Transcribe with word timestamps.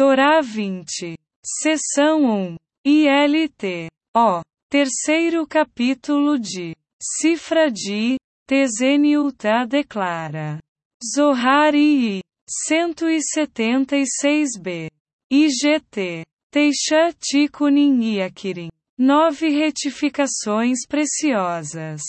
Torá 0.00 0.40
20. 0.40 1.12
Seção 1.44 2.24
1. 2.24 2.56
ILT. 2.86 3.90
O. 4.16 4.40
Terceiro 4.70 5.46
capítulo 5.46 6.38
de 6.38 6.74
Cifra 6.98 7.70
de 7.70 8.16
Teseniuta 8.48 9.66
declara. 9.68 10.58
Zohar 11.04 11.74
I. 11.74 12.22
176b. 12.66 14.88
IGT. 15.30 16.24
Teixa 16.50 17.12
Tikunin 17.20 18.20
Yakirin. 18.20 18.70
Nove 18.98 19.50
retificações 19.50 20.78
preciosas 20.88 22.00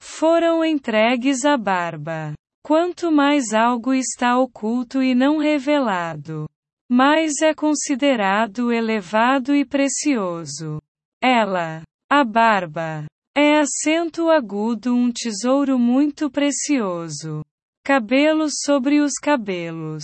foram 0.00 0.64
entregues 0.64 1.44
à 1.44 1.56
barba. 1.56 2.32
Quanto 2.64 3.10
mais 3.10 3.52
algo 3.52 3.92
está 3.92 4.38
oculto 4.38 5.02
e 5.02 5.16
não 5.16 5.38
revelado, 5.38 6.46
mais 6.90 7.40
é 7.40 7.54
considerado 7.54 8.72
elevado 8.72 9.54
e 9.54 9.64
precioso. 9.64 10.82
Ela, 11.22 11.84
a 12.10 12.24
barba, 12.24 13.06
é 13.32 13.60
acento 13.60 14.28
agudo, 14.28 14.92
um 14.92 15.12
tesouro 15.12 15.78
muito 15.78 16.28
precioso. 16.28 17.44
Cabelos 17.84 18.54
sobre 18.64 19.00
os 19.00 19.12
cabelos. 19.12 20.02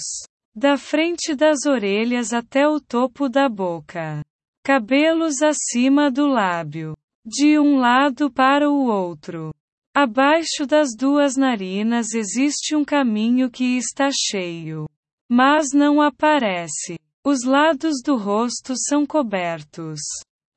Da 0.54 0.78
frente 0.78 1.34
das 1.34 1.66
orelhas 1.66 2.32
até 2.32 2.68
o 2.68 2.80
topo 2.80 3.28
da 3.28 3.48
boca. 3.48 4.24
Cabelos 4.64 5.42
acima 5.42 6.08
do 6.08 6.28
lábio. 6.28 6.96
De 7.24 7.58
um 7.58 7.78
lado 7.78 8.30
para 8.30 8.70
o 8.70 8.86
outro. 8.86 9.52
Abaixo 9.92 10.64
das 10.68 10.90
duas 10.96 11.36
narinas 11.36 12.14
existe 12.14 12.76
um 12.76 12.84
caminho 12.84 13.50
que 13.50 13.76
está 13.76 14.08
cheio. 14.12 14.86
Mas 15.28 15.68
não 15.72 16.00
aparece. 16.00 16.98
Os 17.24 17.44
lados 17.44 18.00
do 18.04 18.16
rosto 18.16 18.74
são 18.76 19.04
cobertos 19.04 20.00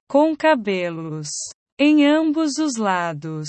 com 0.07 0.35
cabelos 0.35 1.30
em 1.80 2.05
ambos 2.05 2.57
os 2.57 2.75
lados, 2.75 3.47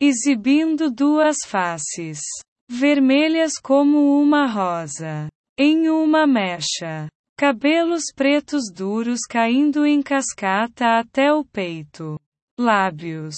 exibindo 0.00 0.90
duas 0.90 1.36
faces 1.46 2.20
vermelhas 2.68 3.52
como 3.62 4.20
uma 4.20 4.46
rosa 4.46 5.28
em 5.58 5.88
uma 5.88 6.26
mecha. 6.26 7.08
Cabelos 7.38 8.04
pretos 8.14 8.64
duros 8.74 9.20
caindo 9.28 9.86
em 9.86 10.02
cascata 10.02 10.98
até 10.98 11.32
o 11.32 11.44
peito. 11.44 12.18
Lábios. 12.58 13.36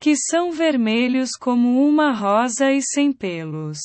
Que 0.00 0.14
são 0.16 0.52
vermelhos 0.52 1.30
como 1.38 1.84
uma 1.86 2.12
rosa 2.12 2.72
e 2.72 2.80
sem 2.80 3.12
pelos. 3.12 3.78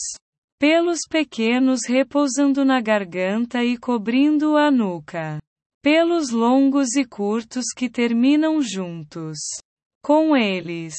Pelos 0.57 0.99
pequenos 1.09 1.81
repousando 1.85 2.63
na 2.63 2.79
garganta 2.79 3.61
e 3.61 3.77
cobrindo 3.77 4.55
a 4.55 4.71
nuca. 4.71 5.41
Pelos 5.83 6.29
longos 6.29 6.95
e 6.95 7.03
curtos 7.03 7.65
que 7.75 7.89
terminam 7.89 8.61
juntos. 8.61 9.37
Com 10.01 10.35
eles. 10.35 10.95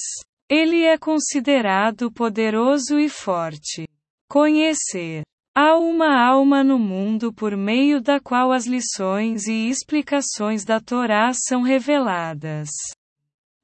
Ele 0.48 0.84
é 0.84 0.98
considerado 0.98 2.12
poderoso 2.12 2.98
e 2.98 3.08
forte. 3.08 3.88
Conhecer. 4.28 5.22
Há 5.56 5.78
uma 5.78 6.22
alma 6.22 6.62
no 6.62 6.78
mundo 6.78 7.32
por 7.32 7.56
meio 7.56 7.98
da 8.02 8.20
qual 8.20 8.52
as 8.52 8.66
lições 8.66 9.46
e 9.46 9.70
explicações 9.70 10.66
da 10.66 10.80
Torá 10.80 11.32
são 11.32 11.62
reveladas. 11.62 12.68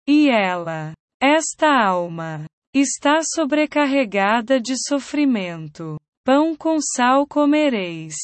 E 0.09 0.31
ela, 0.31 0.95
esta 1.21 1.69
alma, 1.69 2.47
está 2.75 3.21
sobrecarregada 3.23 4.61
de 4.61 4.75
sofrimento. 4.89 5.99
Pão 6.25 6.57
com 6.57 6.79
sal 6.81 7.27
comereis, 7.27 8.15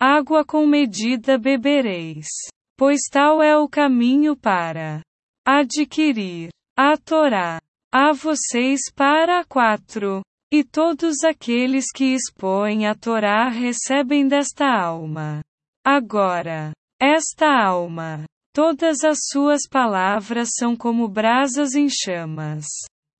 água 0.00 0.44
com 0.44 0.66
medida 0.66 1.36
bebereis, 1.36 2.28
pois 2.76 3.00
tal 3.10 3.42
é 3.42 3.56
o 3.56 3.68
caminho 3.68 4.36
para 4.36 5.02
adquirir 5.46 6.50
a 6.76 6.96
Torá. 6.96 7.60
A 7.90 8.12
vocês 8.12 8.80
para 8.94 9.42
quatro. 9.46 10.22
E 10.52 10.62
todos 10.62 11.24
aqueles 11.24 11.86
que 11.90 12.14
expõem 12.14 12.86
a 12.86 12.94
Torá 12.94 13.48
recebem 13.48 14.28
desta 14.28 14.66
alma. 14.66 15.42
Agora, 15.84 16.72
esta 17.00 17.46
alma, 17.46 18.24
todas 18.54 19.04
as 19.04 19.18
suas 19.30 19.62
palavras 19.70 20.50
são 20.58 20.76
como 20.76 21.08
brasas 21.08 21.74
em 21.74 21.88
chamas. 21.88 22.66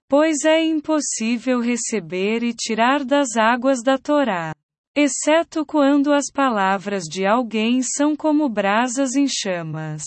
Pois 0.09 0.45
é 0.47 0.65
impossível 0.65 1.61
receber 1.61 2.43
e 2.43 2.55
tirar 2.55 3.05
das 3.05 3.37
águas 3.37 3.83
da 3.85 3.99
Torá. 3.99 4.55
Exceto 4.97 5.67
quando 5.67 6.15
as 6.15 6.31
palavras 6.33 7.05
de 7.05 7.27
alguém 7.27 7.83
são 7.83 8.17
como 8.17 8.49
brasas 8.49 9.15
em 9.15 9.27
chamas. 9.29 10.03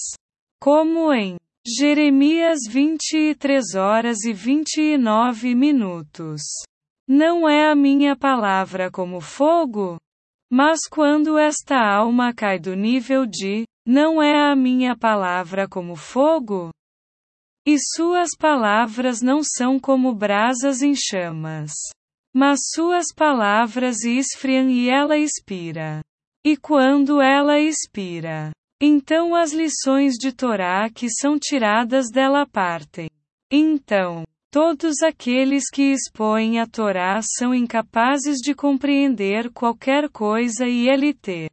Como 0.60 1.14
em 1.14 1.38
Jeremias 1.66 2.62
23 2.68 3.76
horas 3.76 4.24
e 4.24 4.34
29 4.34 5.54
minutos. 5.54 6.42
Não 7.08 7.48
é 7.48 7.70
a 7.70 7.76
minha 7.76 8.16
palavra 8.16 8.90
como 8.90 9.22
fogo? 9.22 9.98
Mas 10.52 10.80
quando 10.90 11.38
esta 11.38 11.78
alma 11.78 12.34
cai 12.34 12.58
do 12.58 12.76
nível 12.76 13.28
de, 13.28 13.66
não 13.86 14.22
é 14.22 14.52
a 14.52 14.56
minha 14.56 14.98
palavra 14.98 15.68
como 15.70 15.96
fogo? 15.96 16.72
E 17.66 17.78
suas 17.78 18.32
palavras 18.38 19.22
não 19.22 19.42
são 19.44 19.80
como 19.80 20.14
brasas 20.14 20.82
em 20.82 20.94
chamas. 20.96 21.72
Mas 22.34 22.60
suas 22.74 23.08
palavras 23.16 24.04
esfriam 24.04 24.70
e 24.70 24.90
ela 24.90 25.18
expira. 25.18 26.02
E 26.44 26.58
quando 26.58 27.22
ela 27.22 27.60
expira, 27.60 28.52
então 28.82 29.36
as 29.36 29.54
lições 29.54 30.16
de 30.16 30.32
Torá 30.32 30.90
que 30.90 31.08
são 31.10 31.38
tiradas 31.38 32.10
dela 32.10 32.48
partem. 32.48 33.10
Então, 33.52 34.24
Todos 34.54 35.02
aqueles 35.02 35.70
que 35.70 35.94
expõem 35.94 36.60
a 36.60 36.68
Torá 36.68 37.22
são 37.22 37.56
incapazes 37.56 38.40
de 38.40 38.54
compreender 38.54 39.50
qualquer 39.54 40.10
coisa 40.10 40.68
e 40.68 40.90
LT. 40.90 41.50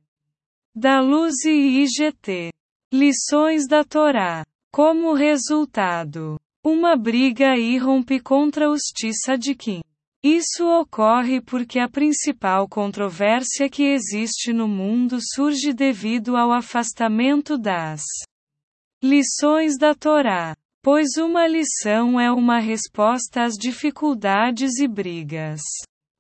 Da 0.75 1.01
Luz 1.01 1.45
e 1.45 1.85
IGT. 1.85 2.53
Lições 2.93 3.69
da 3.69 3.85
Torá. 3.85 4.45
Como 4.71 5.15
resultado, 5.15 6.39
uma 6.65 6.95
briga 6.95 7.57
irrompe 7.57 8.21
contra 8.21 8.71
os 8.71 8.83
Tzadikim. 8.95 9.81
Isso 10.23 10.67
ocorre 10.67 11.41
porque 11.41 11.79
a 11.79 11.89
principal 11.89 12.69
controvérsia 12.69 13.71
que 13.71 13.85
existe 13.85 14.53
no 14.53 14.69
mundo 14.69 15.19
surge 15.21 15.73
devido 15.73 16.37
ao 16.37 16.53
afastamento 16.53 17.57
das 17.57 18.03
lições 19.03 19.79
da 19.79 19.95
Torá. 19.95 20.55
Pois 20.83 21.17
uma 21.17 21.47
lição 21.47 22.21
é 22.21 22.31
uma 22.31 22.59
resposta 22.59 23.43
às 23.43 23.55
dificuldades 23.55 24.79
e 24.79 24.87
brigas. 24.87 25.61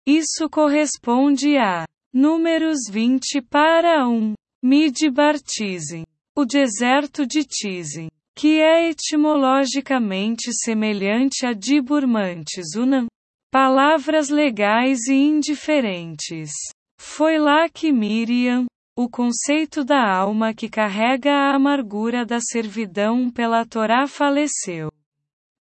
Isso 0.06 0.48
corresponde 0.50 1.56
a 1.58 1.86
Números 2.12 2.78
20 2.90 3.42
para 3.42 4.08
1. 4.08 4.34
Midbar 4.62 5.38
Tizim. 5.38 6.04
O 6.34 6.44
deserto 6.44 7.26
de 7.26 7.44
Tizim, 7.44 8.08
que 8.38 8.60
é 8.60 8.88
etimologicamente 8.88 10.52
semelhante 10.52 11.44
a 11.44 11.52
Diburmantes 11.52 12.76
Unam. 12.76 13.08
Palavras 13.50 14.28
legais 14.28 15.08
e 15.08 15.14
indiferentes. 15.14 16.52
Foi 17.00 17.36
lá 17.36 17.68
que 17.68 17.90
Miriam, 17.90 18.66
o 18.96 19.08
conceito 19.08 19.84
da 19.84 20.08
alma 20.08 20.54
que 20.54 20.68
carrega 20.68 21.32
a 21.32 21.56
amargura 21.56 22.24
da 22.24 22.38
servidão 22.40 23.28
pela 23.28 23.66
Torá 23.66 24.06
faleceu. 24.06 24.88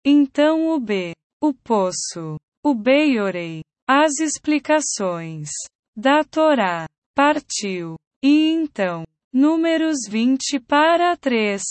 Então 0.06 0.70
o 0.70 0.80
B, 0.80 1.14
o 1.42 1.56
poço, 1.56 2.38
o 2.64 2.76
Beiorei, 2.76 3.62
as 3.90 4.20
explicações 4.20 5.50
da 5.96 6.24
Torá, 6.24 6.86
partiu. 7.16 7.96
E 8.24 8.50
então, 8.52 9.04
Números 9.34 9.98
20 10.10 10.60
para 10.60 11.16
3. 11.18 11.62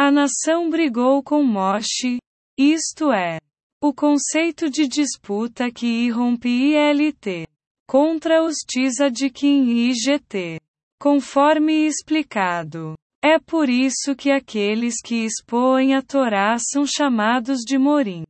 A 0.00 0.12
nação 0.12 0.70
brigou 0.70 1.24
com 1.24 1.42
Moshe, 1.42 2.18
isto 2.56 3.12
é, 3.12 3.40
o 3.82 3.92
conceito 3.92 4.70
de 4.70 4.86
disputa 4.86 5.72
que 5.72 5.88
irrompe 5.88 6.48
ILT 6.48 7.48
contra 7.84 8.44
os 8.44 8.58
Tzadikim 8.58 9.64
e 9.64 9.90
IGT. 9.90 10.60
Conforme 11.00 11.84
explicado. 11.84 12.94
É 13.20 13.40
por 13.40 13.68
isso 13.68 14.14
que 14.14 14.30
aqueles 14.30 15.02
que 15.04 15.24
expõem 15.24 15.96
a 15.96 16.00
Torá 16.00 16.56
são 16.60 16.86
chamados 16.86 17.62
de 17.66 17.76
morim. 17.76 18.22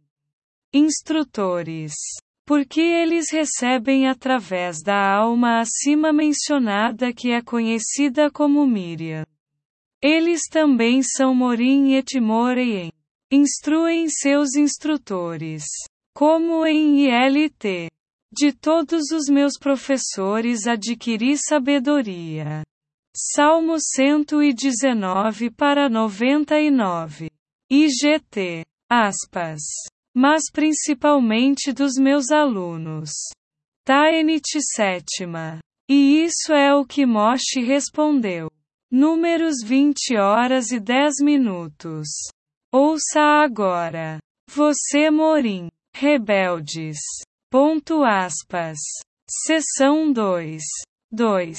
Instrutores. 0.73 1.93
Porque 2.47 2.81
eles 2.81 3.27
recebem 3.31 4.09
através 4.09 4.83
da 4.83 5.17
alma 5.17 5.61
acima 5.61 6.15
mencionada 6.15 7.13
que 7.13 7.31
é 7.31 7.43
conhecida 7.43 8.31
como 8.31 8.67
Miriam. 8.67 9.27
Eles 10.03 10.43
também 10.49 11.03
são 11.03 11.35
morim 11.35 11.95
e 11.95 12.03
timoreiem. 12.03 12.93
Instruem 13.33 14.09
seus 14.09 14.55
instrutores. 14.55 15.65
Como 16.15 16.65
em 16.65 17.07
ILT. 17.07 17.89
De 18.33 18.53
todos 18.53 19.11
os 19.11 19.29
meus 19.29 19.59
professores 19.59 20.67
adquiri 20.67 21.37
sabedoria. 21.37 22.63
Salmo 23.17 23.77
119 23.81 25.51
para 25.51 25.89
99. 25.89 27.29
IGT. 27.71 28.65
Aspas. 28.89 29.61
Mas 30.15 30.45
principalmente 30.53 31.73
dos 31.73 31.95
meus 31.95 32.31
alunos. 32.31 33.11
Taenit 33.85 34.61
sétima. 34.75 35.59
E 35.91 36.23
isso 36.25 36.53
é 36.53 36.75
o 36.75 36.85
que 36.85 37.05
Moshe 37.05 37.61
respondeu. 37.61 38.49
Números 38.91 39.57
20 39.63 40.17
horas 40.17 40.71
e 40.73 40.81
10 40.81 41.17
minutos. 41.21 42.09
Ouça 42.73 43.21
agora. 43.21 44.19
Você 44.51 45.11
Morim. 45.11 45.69
Rebeldes. 45.95 46.97
Ponto 47.51 48.03
aspas. 48.03 48.79
Seção 49.45 50.11
2. 50.11 50.63
2. 51.13 51.59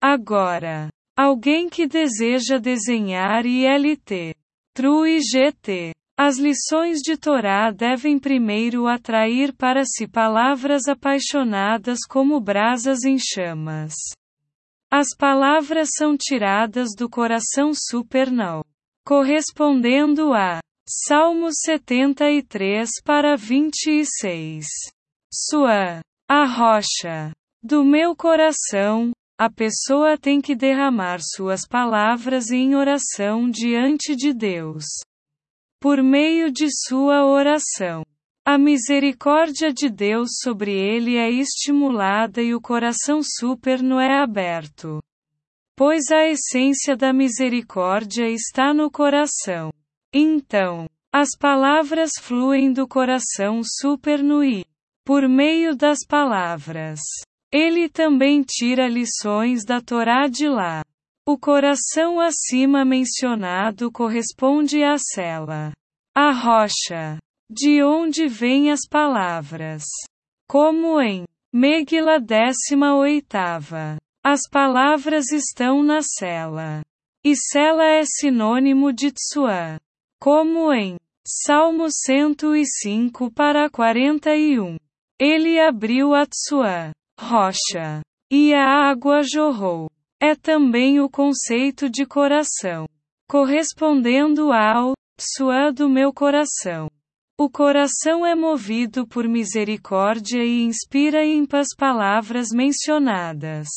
Agora. 0.00 0.88
Alguém 1.18 1.68
que 1.68 1.88
deseja 1.88 2.58
desenhar 2.58 3.44
ILT. 3.44 4.36
True 4.72 5.18
GT. 5.20 5.90
As 6.16 6.38
lições 6.38 6.98
de 6.98 7.16
Torá 7.16 7.72
devem 7.72 8.20
primeiro 8.20 8.86
atrair 8.86 9.52
para 9.52 9.82
si 9.84 10.06
palavras 10.06 10.86
apaixonadas 10.86 11.98
como 12.08 12.40
brasas 12.40 13.02
em 13.02 13.18
chamas. 13.18 13.94
As 14.90 15.08
palavras 15.16 15.90
são 15.96 16.16
tiradas 16.16 16.94
do 16.96 17.10
coração 17.10 17.72
supernal, 17.74 18.64
correspondendo 19.04 20.32
a 20.32 20.60
Salmo 20.88 21.48
73 21.52 22.88
para 23.04 23.36
26. 23.36 24.64
Sua, 25.30 26.00
a 26.26 26.46
rocha 26.46 27.32
do 27.62 27.84
meu 27.84 28.16
coração, 28.16 29.12
a 29.38 29.50
pessoa 29.50 30.16
tem 30.16 30.40
que 30.40 30.56
derramar 30.56 31.20
suas 31.20 31.66
palavras 31.66 32.50
em 32.50 32.74
oração 32.74 33.50
diante 33.50 34.16
de 34.16 34.32
Deus. 34.32 34.84
Por 35.78 36.02
meio 36.02 36.50
de 36.50 36.68
sua 36.70 37.26
oração, 37.26 38.02
a 38.50 38.56
misericórdia 38.56 39.70
de 39.70 39.90
Deus 39.90 40.38
sobre 40.42 40.72
ele 40.72 41.18
é 41.18 41.30
estimulada 41.30 42.40
e 42.40 42.54
o 42.54 42.60
coração 42.62 43.20
superno 43.22 44.00
é 44.00 44.22
aberto. 44.22 45.02
Pois 45.76 46.10
a 46.10 46.26
essência 46.26 46.96
da 46.96 47.12
misericórdia 47.12 48.26
está 48.26 48.72
no 48.72 48.90
coração. 48.90 49.70
Então, 50.14 50.88
as 51.12 51.36
palavras 51.38 52.12
fluem 52.18 52.72
do 52.72 52.88
coração 52.88 53.60
superno 53.62 54.42
e, 54.42 54.64
por 55.04 55.28
meio 55.28 55.76
das 55.76 55.98
palavras, 56.08 57.00
ele 57.52 57.86
também 57.86 58.42
tira 58.42 58.88
lições 58.88 59.62
da 59.62 59.78
Torá 59.82 60.26
de 60.26 60.48
lá. 60.48 60.82
O 61.26 61.36
coração 61.36 62.18
acima 62.18 62.82
mencionado 62.82 63.92
corresponde 63.92 64.82
à 64.82 64.96
cela. 64.96 65.74
A 66.14 66.32
rocha. 66.32 67.18
De 67.50 67.82
onde 67.82 68.28
vêm 68.28 68.70
as 68.70 68.80
palavras. 68.86 69.82
Como 70.46 71.00
em 71.00 71.24
Megila 71.52 72.20
18. 72.20 73.26
As 74.22 74.40
palavras 74.50 75.32
estão 75.32 75.82
na 75.82 76.00
cela. 76.02 76.82
E 77.24 77.34
cela 77.34 77.84
é 77.84 78.02
sinônimo 78.04 78.92
de 78.92 79.10
tsuá. 79.10 79.78
Como 80.20 80.70
em 80.74 80.96
Salmo 81.26 81.86
105 81.90 83.32
para 83.32 83.70
41. 83.70 84.76
Ele 85.18 85.58
abriu 85.58 86.14
a 86.14 86.26
tsuá 86.26 86.92
rocha. 87.18 88.02
E 88.30 88.52
a 88.52 88.90
água 88.90 89.22
jorrou. 89.22 89.88
É 90.20 90.34
também 90.34 91.00
o 91.00 91.08
conceito 91.08 91.88
de 91.88 92.04
coração. 92.04 92.86
Correspondendo 93.26 94.52
ao 94.52 94.92
suã 95.18 95.72
do 95.72 95.88
meu 95.88 96.12
coração. 96.12 96.90
O 97.40 97.48
coração 97.48 98.26
é 98.26 98.34
movido 98.34 99.06
por 99.06 99.28
misericórdia 99.28 100.44
e 100.44 100.64
inspira 100.64 101.24
ímpas 101.24 101.68
palavras 101.76 102.48
mencionadas. 102.52 103.68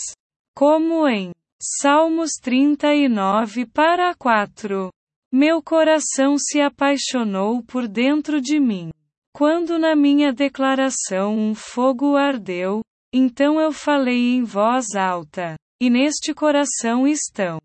Como 0.55 1.07
em 1.07 1.31
Salmos 1.61 2.31
39 2.41 3.67
para 3.67 4.15
4. 4.15 4.89
Meu 5.31 5.61
coração 5.61 6.39
se 6.39 6.59
apaixonou 6.59 7.61
por 7.61 7.87
dentro 7.87 8.41
de 8.41 8.59
mim. 8.59 8.89
Quando 9.31 9.77
na 9.77 9.95
minha 9.95 10.33
declaração 10.33 11.37
um 11.37 11.53
fogo 11.53 12.15
ardeu, 12.15 12.81
então 13.13 13.61
eu 13.61 13.71
falei 13.71 14.33
em 14.33 14.43
voz 14.43 14.95
alta, 14.95 15.55
e 15.79 15.87
neste 15.87 16.33
coração 16.33 17.07
estão 17.07 17.61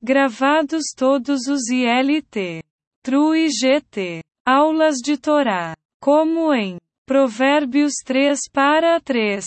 gravados 0.00 0.84
todos 0.96 1.48
os 1.48 1.68
ILT, 1.68 2.62
TRU 3.02 3.34
e 3.34 3.48
GT, 3.50 4.20
aulas 4.46 4.98
de 5.02 5.18
Torá, 5.18 5.74
como 6.00 6.54
em 6.54 6.78
Provérbios 7.04 7.94
3 8.04 8.38
para 8.52 9.00
3. 9.00 9.44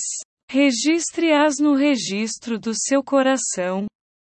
Registre-as 0.51 1.55
no 1.57 1.73
registro 1.73 2.59
do 2.59 2.73
seu 2.75 3.01
coração, 3.01 3.87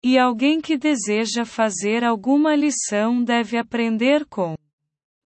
e 0.04 0.18
alguém 0.18 0.60
que 0.60 0.76
deseja 0.76 1.46
fazer 1.46 2.04
alguma 2.04 2.56
lição 2.56 3.24
deve 3.24 3.58
aprender 3.58 4.26
com 4.26 4.56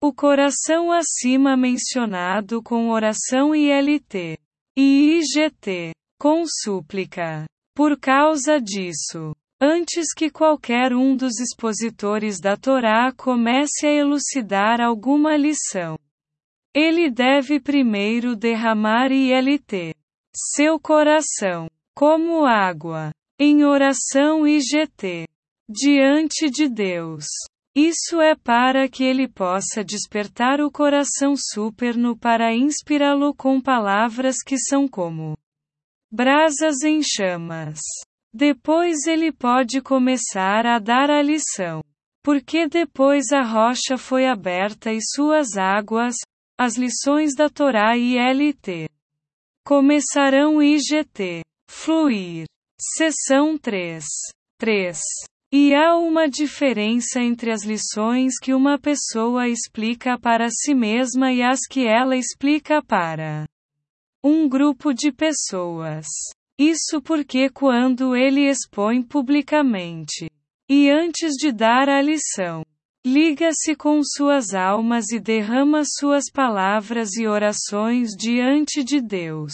o 0.00 0.12
coração 0.12 0.92
acima 0.92 1.56
mencionado 1.56 2.62
com 2.62 2.90
oração 2.90 3.54
ILT 3.54 4.38
e 4.76 5.18
IGT, 5.18 5.92
com 6.18 6.44
súplica. 6.46 7.44
Por 7.74 7.98
causa 7.98 8.60
disso, 8.60 9.34
antes 9.60 10.12
que 10.14 10.30
qualquer 10.30 10.92
um 10.92 11.16
dos 11.16 11.40
expositores 11.40 12.40
da 12.40 12.56
Torá 12.56 13.12
comece 13.12 13.86
a 13.86 13.92
elucidar 13.92 14.80
alguma 14.80 15.36
lição, 15.36 15.98
ele 16.74 17.10
deve 17.10 17.60
primeiro 17.60 18.34
derramar 18.34 19.12
ILT, 19.12 19.94
seu 20.34 20.80
coração, 20.80 21.68
como 21.94 22.44
água, 22.44 23.12
em 23.38 23.64
oração 23.64 24.46
IGT, 24.46 25.26
diante 25.68 26.50
de 26.50 26.68
Deus. 26.68 27.26
Isso 27.76 28.20
é 28.20 28.36
para 28.36 28.88
que 28.88 29.02
ele 29.02 29.28
possa 29.28 29.84
despertar 29.84 30.60
o 30.60 30.70
coração 30.70 31.34
superno 31.36 32.16
para 32.16 32.54
inspirá-lo 32.54 33.34
com 33.34 33.60
palavras 33.60 34.36
que 34.44 34.56
são 34.58 34.86
como 34.86 35.36
brasas 36.10 36.82
em 36.82 37.00
chamas. 37.02 37.80
Depois 38.36 39.06
ele 39.06 39.30
pode 39.30 39.80
começar 39.80 40.66
a 40.66 40.80
dar 40.80 41.08
a 41.08 41.22
lição. 41.22 41.84
Porque 42.20 42.66
depois 42.66 43.30
a 43.30 43.42
rocha 43.42 43.96
foi 43.96 44.26
aberta 44.26 44.92
e 44.92 44.98
suas 45.00 45.56
águas, 45.56 46.16
as 46.58 46.76
lições 46.76 47.36
da 47.36 47.48
Torá 47.48 47.96
e 47.96 48.16
LT, 48.18 48.88
começarão 49.64 50.60
IGT, 50.60 51.42
fluir. 51.70 52.46
Seção 52.96 53.56
3. 53.56 54.04
3. 54.58 54.98
E 55.52 55.72
há 55.72 55.96
uma 55.96 56.28
diferença 56.28 57.20
entre 57.20 57.52
as 57.52 57.62
lições 57.62 58.32
que 58.42 58.52
uma 58.52 58.80
pessoa 58.80 59.48
explica 59.48 60.18
para 60.18 60.48
si 60.50 60.74
mesma 60.74 61.32
e 61.32 61.40
as 61.40 61.60
que 61.70 61.86
ela 61.86 62.16
explica 62.16 62.82
para 62.82 63.46
um 64.24 64.48
grupo 64.48 64.92
de 64.92 65.12
pessoas. 65.12 66.06
Isso 66.58 67.02
porque 67.02 67.50
quando 67.50 68.14
ele 68.14 68.48
expõe 68.48 69.02
publicamente 69.02 70.30
e 70.68 70.88
antes 70.88 71.32
de 71.32 71.52
dar 71.52 71.88
a 71.88 72.00
lição, 72.00 72.64
liga-se 73.04 73.74
com 73.74 74.00
suas 74.02 74.54
almas 74.54 75.10
e 75.10 75.18
derrama 75.18 75.82
suas 75.84 76.24
palavras 76.32 77.16
e 77.16 77.26
orações 77.26 78.10
diante 78.16 78.82
de 78.84 79.00
Deus. 79.00 79.52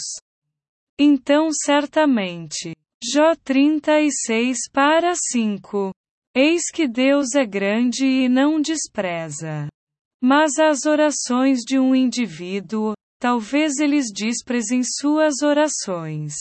Então 0.99 1.49
certamente, 1.51 2.75
Jó 3.03 3.33
36 3.43 4.69
para 4.71 5.13
5. 5.15 5.91
Eis 6.35 6.69
que 6.71 6.87
Deus 6.87 7.33
é 7.35 7.45
grande 7.45 8.05
e 8.05 8.29
não 8.29 8.61
despreza. 8.61 9.67
Mas 10.23 10.59
as 10.59 10.85
orações 10.85 11.61
de 11.61 11.79
um 11.79 11.95
indivíduo, 11.95 12.93
talvez 13.19 13.79
eles 13.79 14.05
desprezem 14.13 14.81
suas 14.83 15.41
orações. 15.41 16.35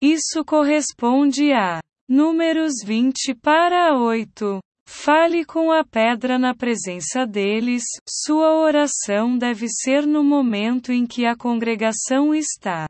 Isso 0.00 0.44
corresponde 0.44 1.52
a 1.52 1.80
Números 2.08 2.74
20 2.84 3.34
para 3.34 3.98
8. 3.98 4.60
Fale 4.88 5.44
com 5.44 5.70
a 5.70 5.84
pedra 5.84 6.38
na 6.38 6.54
presença 6.54 7.26
deles, 7.26 7.82
sua 8.08 8.54
oração 8.54 9.36
deve 9.36 9.66
ser 9.68 10.06
no 10.06 10.24
momento 10.24 10.90
em 10.92 11.06
que 11.06 11.26
a 11.26 11.36
congregação 11.36 12.34
está 12.34 12.88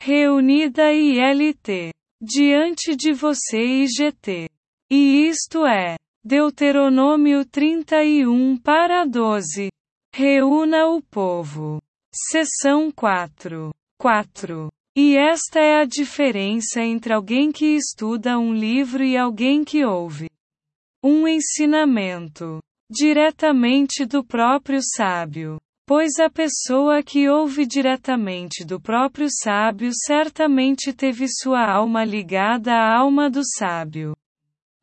reunida 0.00 0.92
e 0.92 1.18
LT 1.18 1.90
diante 2.22 2.94
de 2.94 3.12
você 3.12 3.58
e 3.58 3.86
GT. 3.86 4.48
E 4.90 5.28
isto 5.28 5.66
é, 5.66 5.96
Deuteronômio 6.24 7.44
31 7.44 8.56
para 8.58 9.04
12. 9.04 9.68
Reúna 10.14 10.86
o 10.86 11.02
povo. 11.02 11.80
Seção 12.14 12.90
4. 12.92 13.70
4. 13.98 14.68
E 14.98 15.14
esta 15.14 15.60
é 15.60 15.82
a 15.82 15.84
diferença 15.84 16.80
entre 16.80 17.12
alguém 17.12 17.52
que 17.52 17.76
estuda 17.76 18.38
um 18.38 18.54
livro 18.54 19.04
e 19.04 19.14
alguém 19.14 19.62
que 19.62 19.84
ouve 19.84 20.30
um 21.04 21.28
ensinamento 21.28 22.60
diretamente 22.90 24.06
do 24.06 24.24
próprio 24.24 24.80
sábio. 24.96 25.58
Pois 25.86 26.18
a 26.18 26.30
pessoa 26.30 27.02
que 27.02 27.28
ouve 27.28 27.66
diretamente 27.66 28.64
do 28.64 28.80
próprio 28.80 29.28
sábio 29.30 29.90
certamente 29.92 30.92
teve 30.94 31.26
sua 31.28 31.70
alma 31.70 32.02
ligada 32.02 32.72
à 32.72 32.98
alma 32.98 33.28
do 33.30 33.42
sábio. 33.44 34.16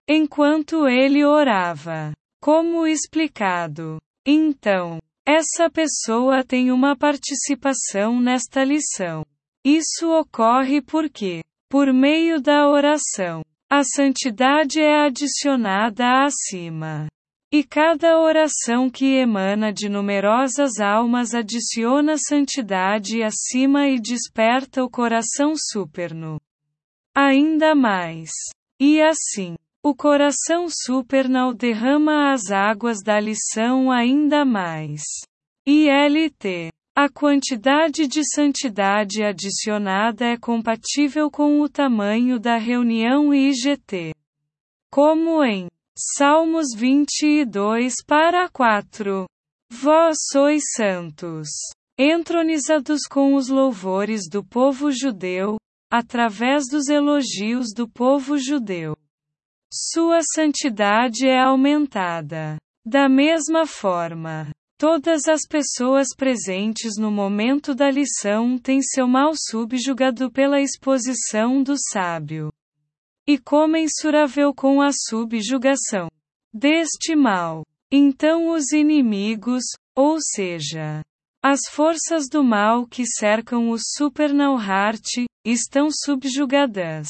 Enquanto 0.08 0.88
ele 0.88 1.26
orava. 1.26 2.14
Como 2.40 2.86
explicado. 2.86 3.98
Então, 4.26 5.00
essa 5.26 5.70
pessoa 5.70 6.44
tem 6.44 6.72
uma 6.72 6.96
participação 6.96 8.22
nesta 8.22 8.64
lição. 8.64 9.26
Isso 9.66 10.10
ocorre 10.12 10.82
porque, 10.82 11.42
por 11.70 11.94
meio 11.94 12.42
da 12.42 12.68
oração, 12.68 13.42
a 13.70 13.82
santidade 13.84 14.82
é 14.82 15.06
adicionada 15.06 16.26
acima. 16.26 17.08
E 17.52 17.64
cada 17.64 18.20
oração 18.20 18.90
que 18.90 19.16
emana 19.16 19.72
de 19.72 19.88
numerosas 19.88 20.80
almas 20.80 21.34
adiciona 21.34 22.16
santidade 22.18 23.24
acima 23.24 23.88
e 23.88 24.00
desperta 24.00 24.84
o 24.84 24.90
coração 24.90 25.54
superno. 25.56 26.42
Ainda 27.16 27.74
mais. 27.74 28.32
E 28.80 29.02
assim, 29.02 29.56
o 29.84 29.96
coração 29.96 30.68
supernal 30.68 31.54
derrama 31.54 32.34
as 32.34 32.52
águas 32.52 33.04
da 33.04 33.20
lição 33.20 33.92
ainda 33.92 34.44
mais. 34.44 35.04
ILT. 35.66 36.70
A 36.96 37.10
quantidade 37.10 38.06
de 38.06 38.22
santidade 38.24 39.24
adicionada 39.24 40.26
é 40.28 40.38
compatível 40.38 41.32
com 41.32 41.60
o 41.60 41.68
tamanho 41.68 42.40
da 42.40 42.56
reunião 42.58 43.34
IGT. 43.34 44.14
Como 44.92 45.44
em 45.44 45.68
Salmos 45.98 46.68
22 46.76 47.96
para 48.06 48.48
4. 48.48 49.26
Vós 49.72 50.18
sois 50.32 50.62
santos, 50.76 51.50
entronizados 51.98 53.02
com 53.10 53.34
os 53.34 53.50
louvores 53.50 54.30
do 54.30 54.44
povo 54.44 54.92
judeu, 54.92 55.58
através 55.92 56.66
dos 56.70 56.90
elogios 56.90 57.74
do 57.76 57.90
povo 57.90 58.38
judeu. 58.38 58.96
Sua 59.74 60.20
santidade 60.36 61.28
é 61.28 61.40
aumentada. 61.40 62.58
Da 62.86 63.10
mesma 63.10 63.66
forma, 63.66 64.52
todas 64.84 65.30
as 65.30 65.44
pessoas 65.48 66.10
presentes 66.14 66.98
no 66.98 67.10
momento 67.10 67.74
da 67.74 67.90
lição 67.90 68.58
têm 68.58 68.82
seu 68.82 69.08
mal 69.08 69.32
subjugado 69.34 70.30
pela 70.30 70.60
exposição 70.60 71.64
do 71.64 71.76
sábio 71.78 72.52
e 73.26 73.38
comensurável 73.38 74.54
com 74.54 74.82
a 74.82 74.90
subjugação 74.92 76.10
deste 76.54 77.16
mal. 77.16 77.64
Então 77.90 78.50
os 78.50 78.74
inimigos, 78.74 79.64
ou 79.96 80.18
seja, 80.20 81.02
as 81.42 81.62
forças 81.72 82.28
do 82.30 82.44
mal 82.44 82.86
que 82.86 83.06
cercam 83.06 83.70
o 83.70 83.78
Supernauhart, 83.80 85.08
estão 85.46 85.88
subjugadas. 85.90 87.08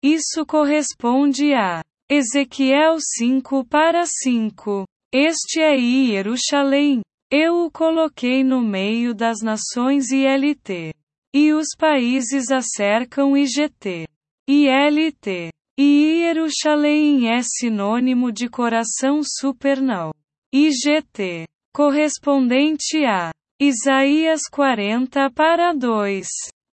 Isso 0.00 0.46
corresponde 0.46 1.54
a 1.54 1.82
Ezequiel 2.08 2.98
5 3.00 3.64
para 3.64 4.04
5. 4.06 4.86
Este 5.12 5.62
é 5.62 5.78
Jerusalém. 5.78 7.00
Eu 7.32 7.64
o 7.64 7.70
coloquei 7.70 8.44
no 8.44 8.60
meio 8.60 9.14
das 9.14 9.38
nações 9.40 10.10
ILT. 10.10 10.92
E 11.34 11.52
os 11.54 11.68
países 11.78 12.50
a 12.50 12.60
cercam 12.60 13.34
IGT. 13.34 14.06
ILT. 14.46 15.48
E 15.78 16.24
Jerusalém 16.26 17.30
é 17.30 17.40
sinônimo 17.42 18.30
de 18.30 18.50
coração 18.50 19.22
supernal. 19.24 20.12
IGT. 20.52 21.46
Correspondente 21.74 23.02
a 23.06 23.30
Isaías 23.58 24.42
40 24.52 25.30
para 25.30 25.72
2. 25.72 26.26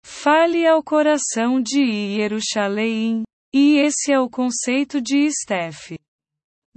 Fale 0.06 0.68
ao 0.68 0.84
coração 0.84 1.62
de 1.62 2.18
Jerusalém. 2.18 3.24
E 3.54 3.78
esse 3.78 4.12
é 4.12 4.20
o 4.20 4.30
conceito 4.30 5.02
de 5.02 5.30
Steph. 5.32 5.94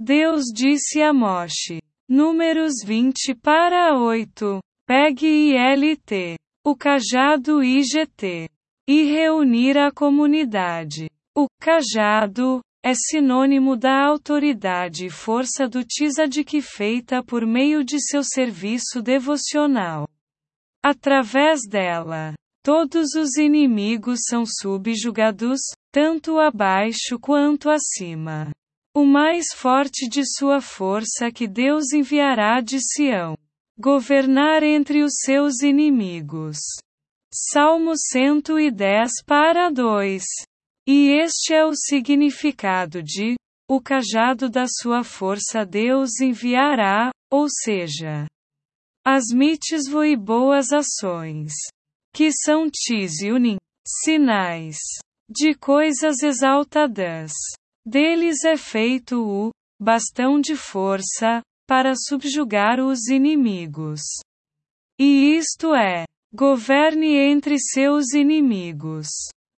Deus 0.01 0.45
disse 0.45 1.01
a 1.01 1.11
Moshe. 1.11 1.81
Números 2.07 2.75
20 2.85 3.35
para 3.35 3.97
8. 3.97 4.61
Pegue 4.87 5.27
ILT. 5.27 6.37
O 6.65 6.73
cajado 6.73 7.61
IGT 7.61 8.47
e 8.87 9.03
reunir 9.03 9.77
a 9.77 9.91
comunidade. 9.91 11.09
O 11.35 11.47
cajado 11.59 12.61
é 12.81 12.93
sinônimo 12.93 13.75
da 13.75 14.05
autoridade 14.05 15.07
e 15.07 15.09
força 15.09 15.67
do 15.67 15.83
Tzaddik 15.83 16.61
feita 16.61 17.21
por 17.21 17.45
meio 17.45 17.83
de 17.83 17.99
seu 17.99 18.23
serviço 18.23 19.01
devocional. 19.01 20.07
Através 20.81 21.67
dela, 21.69 22.35
todos 22.63 23.15
os 23.15 23.35
inimigos 23.35 24.21
são 24.29 24.45
subjugados, 24.45 25.59
tanto 25.91 26.39
abaixo 26.39 27.19
quanto 27.19 27.69
acima. 27.69 28.49
O 28.99 29.05
mais 29.05 29.45
forte 29.55 30.09
de 30.09 30.23
sua 30.25 30.59
força 30.59 31.31
que 31.31 31.47
Deus 31.47 31.93
enviará 31.93 32.59
de 32.59 32.79
Sião. 32.81 33.33
Governar 33.79 34.61
entre 34.61 35.03
os 35.03 35.13
seus 35.23 35.61
inimigos. 35.61 36.57
Salmo 37.33 37.93
110 37.95 39.23
para 39.25 39.69
2. 39.69 40.21
E 40.85 41.11
este 41.11 41.53
é 41.53 41.63
o 41.63 41.73
significado 41.73 43.01
de: 43.01 43.35
o 43.69 43.79
cajado 43.79 44.49
da 44.49 44.65
sua 44.67 45.01
força 45.01 45.65
Deus 45.65 46.19
enviará, 46.19 47.09
ou 47.31 47.47
seja, 47.47 48.27
as 49.05 49.27
mitzvot 49.33 50.07
e 50.07 50.17
boas 50.17 50.73
ações, 50.73 51.53
que 52.13 52.33
são 52.33 52.69
tiziunim, 52.69 53.55
sinais 54.03 54.77
de 55.29 55.55
coisas 55.55 56.21
exaltadas. 56.21 57.31
Deles 57.85 58.43
é 58.43 58.57
feito 58.57 59.21
o 59.21 59.51
bastão 59.79 60.39
de 60.39 60.55
força 60.55 61.41
para 61.67 61.93
subjugar 61.95 62.79
os 62.79 63.07
inimigos. 63.07 64.01
E 64.99 65.37
isto 65.37 65.73
é 65.73 66.05
Governe 66.31 67.15
entre 67.15 67.57
seus 67.57 68.13
inimigos. 68.13 69.07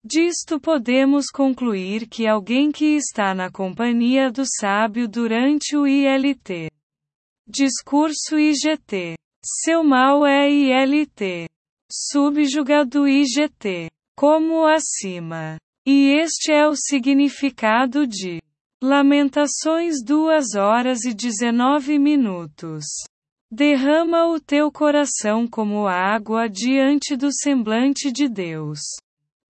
Disto 0.06 0.60
podemos 0.60 1.26
concluir 1.34 2.08
que 2.08 2.28
alguém 2.28 2.72
que 2.72 2.96
está 2.96 3.34
na 3.34 3.52
companhia 3.52 4.32
do 4.32 4.44
sábio 4.46 5.08
durante 5.08 5.76
o 5.76 5.88
ILT. 5.88 6.70
Discurso 7.48 8.38
IGT. 8.38 9.16
Seu 9.44 9.84
mal 9.84 10.28
é 10.28 10.48
ILT. 10.48 11.50
Subjugado 11.92 13.08
IGT. 13.08 13.90
Como 14.16 14.68
acima. 14.68 15.58
E 15.92 16.12
este 16.22 16.52
é 16.52 16.68
o 16.68 16.76
significado 16.76 18.06
de 18.06 18.40
Lamentações 18.80 20.04
2 20.06 20.54
horas 20.54 21.04
e 21.04 21.16
19 21.16 21.98
minutos. 21.98 22.86
Derrama 23.52 24.28
o 24.28 24.40
teu 24.40 24.72
coração 24.72 25.48
como 25.48 25.88
água 25.88 26.48
diante 26.48 27.16
do 27.16 27.34
semblante 27.34 28.12
de 28.12 28.30
Deus. 28.30 28.82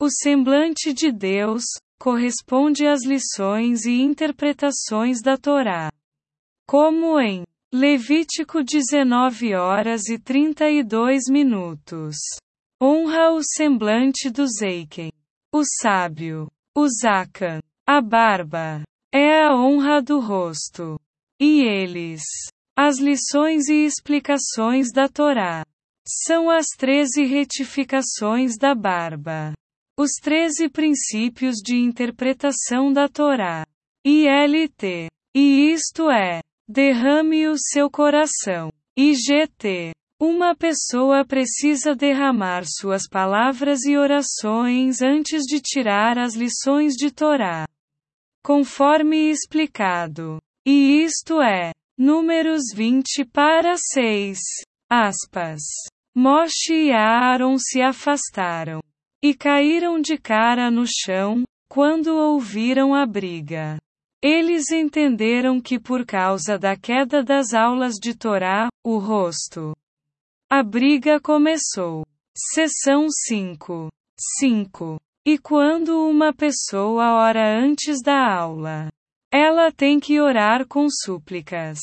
O 0.01 0.09
semblante 0.09 0.93
de 0.93 1.11
Deus 1.11 1.65
corresponde 1.99 2.87
às 2.87 3.03
lições 3.03 3.83
e 3.83 3.99
interpretações 4.01 5.21
da 5.21 5.35
Torá. 5.35 5.91
Como 6.65 7.19
em 7.19 7.43
Levítico 7.73 8.63
19 8.63 9.55
horas 9.55 10.07
e 10.07 10.17
32 10.17 11.23
minutos. 11.29 12.15
Honra 12.81 13.31
o 13.31 13.43
semblante 13.43 14.29
do 14.29 14.47
Zeiken. 14.47 15.11
O 15.51 15.63
sábio. 15.81 16.47
O 16.77 16.87
Zakan. 16.87 17.59
A 17.87 17.99
barba. 18.01 18.83
É 19.11 19.43
a 19.43 19.55
honra 19.55 20.01
do 20.01 20.19
rosto. 20.19 20.99
E 21.41 21.61
eles 21.61 22.21
as 22.81 22.97
lições 22.97 23.67
e 23.67 23.83
explicações 23.83 24.87
da 24.93 25.09
Torá. 25.09 25.65
São 26.07 26.49
as 26.49 26.67
treze 26.77 27.25
retificações 27.25 28.57
da 28.57 28.73
barba. 28.73 29.53
Os 29.99 30.11
treze 30.21 30.69
princípios 30.69 31.57
de 31.57 31.75
interpretação 31.75 32.93
da 32.93 33.09
Torá. 33.09 33.65
ILT. 34.05 35.09
E 35.35 35.73
isto 35.73 36.09
é: 36.09 36.39
derrame 36.69 37.49
o 37.49 37.55
seu 37.57 37.89
coração. 37.91 38.71
IGT. 38.97 39.91
Uma 40.21 40.53
pessoa 40.53 41.23
precisa 41.23 41.95
derramar 41.95 42.63
suas 42.65 43.07
palavras 43.07 43.85
e 43.85 43.95
orações 43.95 45.01
antes 45.01 45.43
de 45.43 45.61
tirar 45.61 46.17
as 46.17 46.35
lições 46.35 46.95
de 46.95 47.09
Torá. 47.09 47.65
Conforme 48.43 49.29
explicado. 49.29 50.37
E 50.67 51.03
isto 51.05 51.41
é: 51.41 51.71
Números 51.97 52.63
20 52.75 53.23
para 53.31 53.77
6. 53.77 54.39
Aspas. 54.91 55.61
Moshe 56.13 56.87
e 56.87 56.91
Aaron 56.91 57.57
se 57.57 57.81
afastaram. 57.81 58.81
e 59.23 59.33
caíram 59.33 60.01
de 60.01 60.17
cara 60.17 60.69
no 60.69 60.85
chão, 60.85 61.43
quando 61.69 62.07
ouviram 62.07 62.93
a 62.93 63.05
briga. 63.05 63.77
Eles 64.21 64.69
entenderam 64.69 65.61
que 65.61 65.79
por 65.79 66.05
causa 66.05 66.57
da 66.57 66.75
queda 66.75 67.23
das 67.23 67.53
aulas 67.53 67.95
de 67.95 68.13
Torá, 68.13 68.67
o 68.83 68.97
rosto. 68.97 69.73
A 70.51 70.63
briga 70.63 71.19
começou. 71.19 72.03
Seção 72.35 73.05
5. 73.07 73.87
5. 74.39 74.99
E 75.23 75.37
quando 75.37 76.09
uma 76.09 76.33
pessoa 76.33 77.13
ora 77.21 77.55
antes 77.55 78.01
da 78.01 78.33
aula, 78.33 78.89
ela 79.31 79.71
tem 79.71 79.99
que 79.99 80.19
orar 80.19 80.67
com 80.67 80.87
súplicas, 80.89 81.77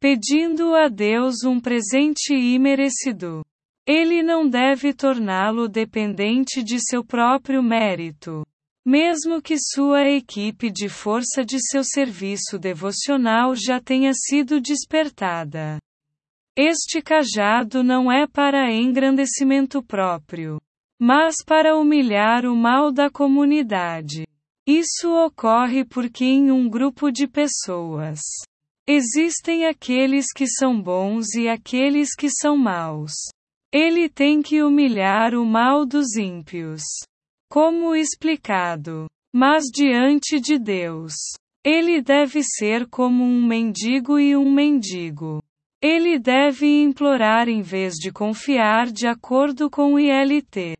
pedindo 0.00 0.74
a 0.74 0.88
Deus 0.88 1.44
um 1.44 1.60
presente 1.60 2.32
imerecido. 2.32 3.44
Ele 3.86 4.22
não 4.22 4.48
deve 4.48 4.94
torná-lo 4.94 5.68
dependente 5.68 6.62
de 6.62 6.80
seu 6.80 7.04
próprio 7.04 7.62
mérito. 7.62 8.42
Mesmo 8.86 9.42
que 9.42 9.58
sua 9.58 10.08
equipe 10.08 10.70
de 10.70 10.88
força 10.88 11.44
de 11.44 11.58
seu 11.60 11.84
serviço 11.84 12.58
devocional 12.58 13.54
já 13.54 13.78
tenha 13.78 14.12
sido 14.14 14.62
despertada. 14.62 15.78
Este 16.60 17.00
cajado 17.00 17.84
não 17.84 18.10
é 18.10 18.26
para 18.26 18.74
engrandecimento 18.74 19.80
próprio, 19.80 20.60
mas 21.00 21.36
para 21.46 21.76
humilhar 21.76 22.44
o 22.44 22.56
mal 22.56 22.90
da 22.90 23.08
comunidade. 23.08 24.26
Isso 24.66 25.08
ocorre 25.24 25.84
porque 25.84 26.24
em 26.24 26.50
um 26.50 26.68
grupo 26.68 27.12
de 27.12 27.28
pessoas 27.28 28.18
existem 28.88 29.66
aqueles 29.66 30.32
que 30.34 30.48
são 30.48 30.82
bons 30.82 31.32
e 31.36 31.48
aqueles 31.48 32.12
que 32.12 32.28
são 32.28 32.56
maus. 32.56 33.12
Ele 33.72 34.08
tem 34.08 34.42
que 34.42 34.60
humilhar 34.60 35.36
o 35.36 35.46
mal 35.46 35.86
dos 35.86 36.16
ímpios. 36.16 36.82
Como 37.48 37.94
explicado. 37.94 39.06
Mas 39.32 39.62
diante 39.72 40.40
de 40.40 40.58
Deus, 40.58 41.12
ele 41.64 42.02
deve 42.02 42.42
ser 42.42 42.88
como 42.88 43.22
um 43.22 43.46
mendigo 43.46 44.18
e 44.18 44.34
um 44.34 44.50
mendigo. 44.52 45.40
Ele 45.80 46.18
deve 46.18 46.66
implorar 46.82 47.48
em 47.48 47.62
vez 47.62 47.94
de 47.94 48.10
confiar 48.10 48.90
de 48.90 49.06
acordo 49.06 49.70
com 49.70 49.94
o 49.94 50.00
ILT. 50.00 50.76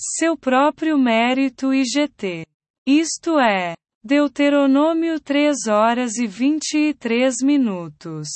Seu 0.00 0.36
próprio 0.36 0.98
mérito 0.98 1.74
e 1.74 1.84
GT. 1.84 2.46
Isto 2.86 3.38
é, 3.38 3.74
Deuteronômio 4.02 5.20
3 5.20 5.66
horas 5.66 6.16
e 6.16 6.26
23 6.26 7.36
minutos. 7.42 8.28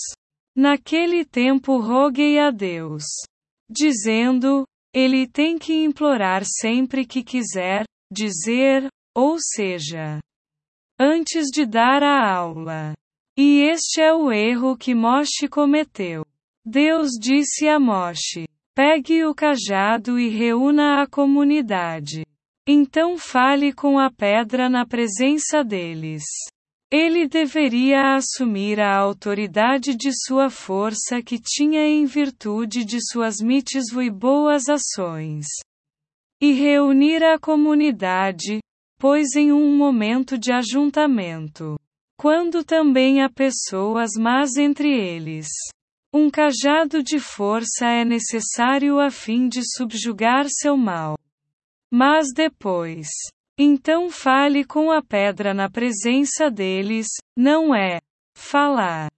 Naquele 0.54 1.24
tempo 1.24 1.78
roguei 1.78 2.38
a 2.38 2.50
Deus, 2.50 3.04
dizendo: 3.70 4.66
Ele 4.94 5.26
tem 5.26 5.58
que 5.58 5.72
implorar 5.72 6.42
sempre 6.44 7.06
que 7.06 7.22
quiser, 7.22 7.84
dizer, 8.10 8.88
ou 9.16 9.36
seja, 9.38 10.18
antes 10.98 11.46
de 11.52 11.64
dar 11.64 12.02
a 12.02 12.30
aula. 12.30 12.92
E 13.40 13.60
este 13.60 14.00
é 14.00 14.12
o 14.12 14.32
erro 14.32 14.76
que 14.76 14.96
Moshe 14.96 15.46
cometeu. 15.48 16.26
Deus 16.66 17.10
disse 17.12 17.68
a 17.68 17.78
Moshe: 17.78 18.48
Pegue 18.74 19.24
o 19.24 19.32
cajado 19.32 20.18
e 20.18 20.28
reúna 20.28 21.00
a 21.00 21.06
comunidade. 21.06 22.26
Então 22.66 23.16
fale 23.16 23.72
com 23.72 23.96
a 23.96 24.10
pedra 24.10 24.68
na 24.68 24.84
presença 24.84 25.62
deles. 25.62 26.24
Ele 26.90 27.28
deveria 27.28 28.16
assumir 28.16 28.80
a 28.80 28.98
autoridade 28.98 29.94
de 29.94 30.10
sua 30.26 30.50
força 30.50 31.22
que 31.22 31.38
tinha 31.38 31.86
em 31.86 32.06
virtude 32.06 32.84
de 32.84 32.98
suas 33.00 33.36
mitzvot 33.40 34.02
e 34.02 34.10
boas 34.10 34.68
ações. 34.68 35.46
E 36.40 36.50
reunir 36.50 37.22
a 37.22 37.38
comunidade, 37.38 38.58
pois 38.98 39.36
em 39.36 39.52
um 39.52 39.76
momento 39.76 40.36
de 40.36 40.50
ajuntamento. 40.50 41.78
Quando 42.20 42.64
também 42.64 43.22
há 43.22 43.30
pessoas 43.30 44.10
más 44.18 44.56
entre 44.56 44.88
eles. 44.92 45.46
Um 46.12 46.28
cajado 46.28 47.00
de 47.00 47.20
força 47.20 47.86
é 47.86 48.04
necessário 48.04 48.98
a 48.98 49.08
fim 49.08 49.46
de 49.46 49.60
subjugar 49.76 50.46
seu 50.48 50.76
mal. 50.76 51.16
Mas 51.88 52.32
depois. 52.34 53.06
Então 53.56 54.10
fale 54.10 54.64
com 54.64 54.90
a 54.90 55.00
pedra 55.00 55.54
na 55.54 55.70
presença 55.70 56.50
deles, 56.50 57.06
não 57.36 57.72
é 57.72 58.00
falar. 58.36 59.08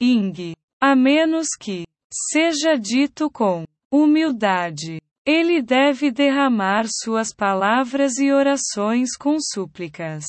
Ing. 0.00 0.54
A 0.80 0.96
menos 0.96 1.48
que 1.60 1.84
seja 2.30 2.78
dito 2.78 3.30
com 3.30 3.66
humildade. 3.92 5.02
Ele 5.26 5.60
deve 5.60 6.10
derramar 6.10 6.86
suas 6.88 7.34
palavras 7.34 8.16
e 8.16 8.32
orações 8.32 9.16
com 9.18 9.36
súplicas. 9.38 10.24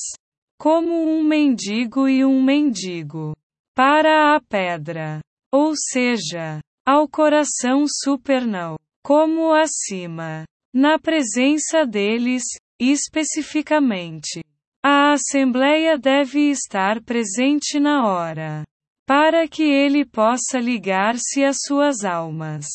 Como 0.64 1.04
um 1.04 1.22
mendigo 1.22 2.08
e 2.08 2.24
um 2.24 2.42
mendigo. 2.42 3.36
Para 3.76 4.34
a 4.34 4.40
pedra. 4.40 5.20
Ou 5.52 5.74
seja, 5.76 6.62
ao 6.88 7.06
coração 7.06 7.84
supernal. 7.86 8.80
Como 9.04 9.54
acima. 9.54 10.46
Na 10.74 10.98
presença 10.98 11.86
deles, 11.86 12.44
especificamente, 12.80 14.42
a 14.82 15.12
Assembleia 15.12 15.98
deve 15.98 16.50
estar 16.50 17.04
presente 17.04 17.78
na 17.78 18.08
hora, 18.08 18.64
para 19.06 19.46
que 19.50 19.64
ele 19.64 20.06
possa 20.06 20.62
ligar-se 20.62 21.44
às 21.44 21.58
suas 21.68 22.06
almas. 22.06 22.68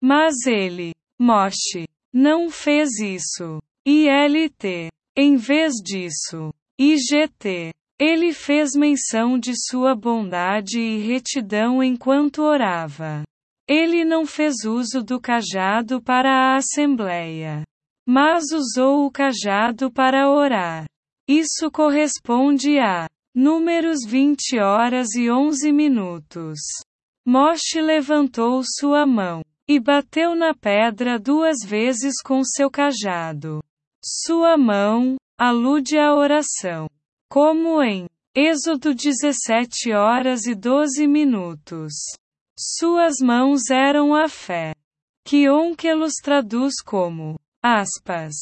Mas 0.00 0.46
ele, 0.46 0.92
Moshe, 1.18 1.88
não 2.12 2.48
fez 2.48 3.00
isso. 3.00 3.58
ILT. 3.84 4.88
Em 5.16 5.34
vez 5.34 5.72
disso, 5.82 6.52
IGT. 6.78 7.72
Ele 8.00 8.32
fez 8.32 8.74
menção 8.74 9.38
de 9.38 9.52
sua 9.56 9.94
bondade 9.94 10.80
e 10.80 10.98
retidão 10.98 11.82
enquanto 11.82 12.42
orava. 12.42 13.22
Ele 13.68 14.04
não 14.04 14.26
fez 14.26 14.64
uso 14.64 15.02
do 15.02 15.20
cajado 15.20 16.02
para 16.02 16.30
a 16.30 16.56
assembleia, 16.56 17.62
mas 18.06 18.50
usou 18.52 19.06
o 19.06 19.10
cajado 19.10 19.90
para 19.90 20.30
orar. 20.30 20.84
Isso 21.28 21.70
corresponde 21.70 22.78
a 22.78 23.08
Números 23.36 24.04
20 24.06 24.60
horas 24.60 25.16
e 25.16 25.28
11 25.28 25.72
minutos. 25.72 26.58
Moshe 27.26 27.80
levantou 27.80 28.62
sua 28.64 29.04
mão 29.04 29.42
e 29.68 29.80
bateu 29.80 30.36
na 30.36 30.54
pedra 30.54 31.18
duas 31.18 31.56
vezes 31.66 32.22
com 32.24 32.44
seu 32.44 32.70
cajado. 32.70 33.60
Sua 34.04 34.56
mão 34.56 35.16
alude 35.38 35.98
à 35.98 36.14
oração, 36.14 36.88
como 37.28 37.82
em 37.82 38.06
Êxodo 38.36 38.94
17 38.94 39.92
horas 39.92 40.46
e 40.46 40.54
12 40.54 41.06
minutos. 41.06 41.92
Suas 42.58 43.16
mãos 43.20 43.70
eram 43.70 44.14
a 44.14 44.28
fé. 44.28 44.74
Que 45.24 45.48
Onkelos 45.48 46.14
traduz 46.22 46.74
como 46.84 47.38
aspas. 47.62 48.34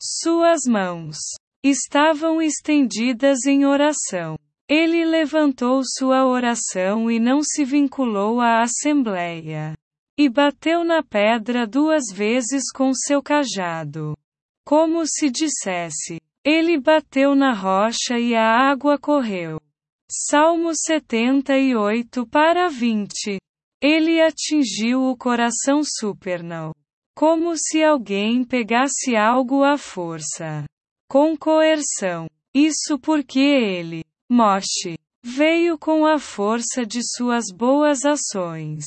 Suas 0.00 0.62
mãos 0.68 1.16
estavam 1.64 2.42
estendidas 2.42 3.46
em 3.46 3.64
oração. 3.64 4.36
Ele 4.68 5.04
levantou 5.04 5.80
sua 5.84 6.26
oração 6.26 7.10
e 7.10 7.18
não 7.18 7.40
se 7.42 7.64
vinculou 7.64 8.40
à 8.40 8.62
assembleia. 8.62 9.74
E 10.18 10.28
bateu 10.28 10.84
na 10.84 11.02
pedra 11.02 11.66
duas 11.66 12.04
vezes 12.12 12.70
com 12.72 12.92
seu 12.92 13.22
cajado. 13.22 14.16
Como 14.64 15.06
se 15.06 15.30
dissesse: 15.30 16.20
Ele 16.46 16.78
bateu 16.78 17.34
na 17.34 17.52
rocha 17.52 18.20
e 18.20 18.32
a 18.32 18.70
água 18.70 18.96
correu. 18.96 19.60
Salmo 20.08 20.70
78 20.72 22.24
para 22.28 22.68
20. 22.68 23.40
Ele 23.82 24.20
atingiu 24.20 25.02
o 25.10 25.16
coração 25.16 25.80
supernal. 25.82 26.72
Como 27.16 27.56
se 27.56 27.82
alguém 27.82 28.44
pegasse 28.44 29.16
algo 29.16 29.64
à 29.64 29.76
força. 29.76 30.64
Com 31.10 31.36
coerção. 31.36 32.28
Isso 32.54 32.96
porque 32.96 33.40
ele, 33.40 34.04
Moshe, 34.30 34.96
veio 35.24 35.76
com 35.76 36.06
a 36.06 36.16
força 36.16 36.86
de 36.86 37.00
suas 37.02 37.46
boas 37.52 38.04
ações. 38.04 38.84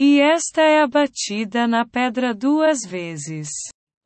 E 0.00 0.20
esta 0.20 0.62
é 0.62 0.80
abatida 0.80 1.66
na 1.66 1.84
pedra 1.84 2.32
duas 2.32 2.82
vezes. 2.88 3.48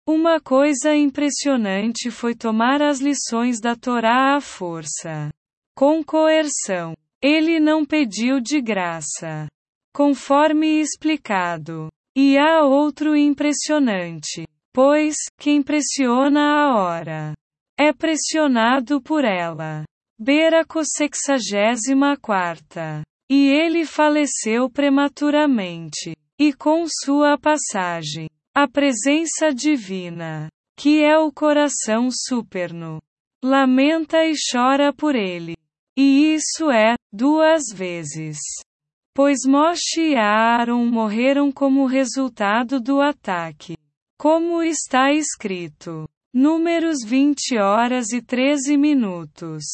Uma 0.09 0.41
coisa 0.41 0.95
impressionante 0.95 2.13
foi 2.13 2.33
tomar 2.33 2.81
as 2.81 3.01
lições 3.01 3.61
da 3.61 3.75
Torá 3.75 4.37
à 4.37 4.41
força. 4.41 5.33
Com 5.77 6.05
coerção. 6.05 6.95
Ele 7.21 7.59
não 7.59 7.85
pediu 7.85 8.41
de 8.41 8.61
graça 8.61 9.49
conforme 9.93 10.81
explicado. 10.81 11.89
E 12.15 12.39
há 12.39 12.63
outro 12.63 13.17
impressionante, 13.17 14.47
pois, 14.73 15.17
quem 15.39 15.61
pressiona 15.63 16.41
a 16.41 16.77
hora 16.77 17.35
é 17.79 17.93
pressionado 17.93 19.03
por 19.03 19.25
ela. 19.25 19.85
Beraco 20.19 20.83
64. 20.85 23.03
E 23.29 23.49
ele 23.49 23.85
faleceu 23.85 24.71
prematuramente. 24.71 26.17
E 26.39 26.53
com 26.53 26.85
sua 26.87 27.37
passagem, 27.39 28.29
a 28.57 28.67
presença 28.67 29.53
divina 29.53 30.49
que 30.79 31.03
é 31.03 31.19
o 31.19 31.31
coração 31.31 32.09
superno. 32.11 33.03
Lamenta 33.45 34.25
e 34.25 34.33
chora 34.51 34.95
por 34.95 35.15
ele. 35.15 35.55
E 35.95 36.35
isso 36.35 36.71
é, 36.71 36.95
duas 37.13 37.65
vezes. 37.75 38.39
Pois 39.15 39.41
Moshe 39.47 40.13
e 40.13 40.17
Aaron 40.17 40.87
morreram 40.87 41.53
como 41.53 41.87
resultado 41.87 42.81
do 42.81 43.01
ataque. 43.01 43.77
Como 44.19 44.63
está 44.63 45.13
escrito. 45.13 46.09
Números 46.33 47.03
20 47.05 47.59
horas 47.59 48.11
e 48.13 48.23
13 48.23 48.79
minutos. 48.79 49.65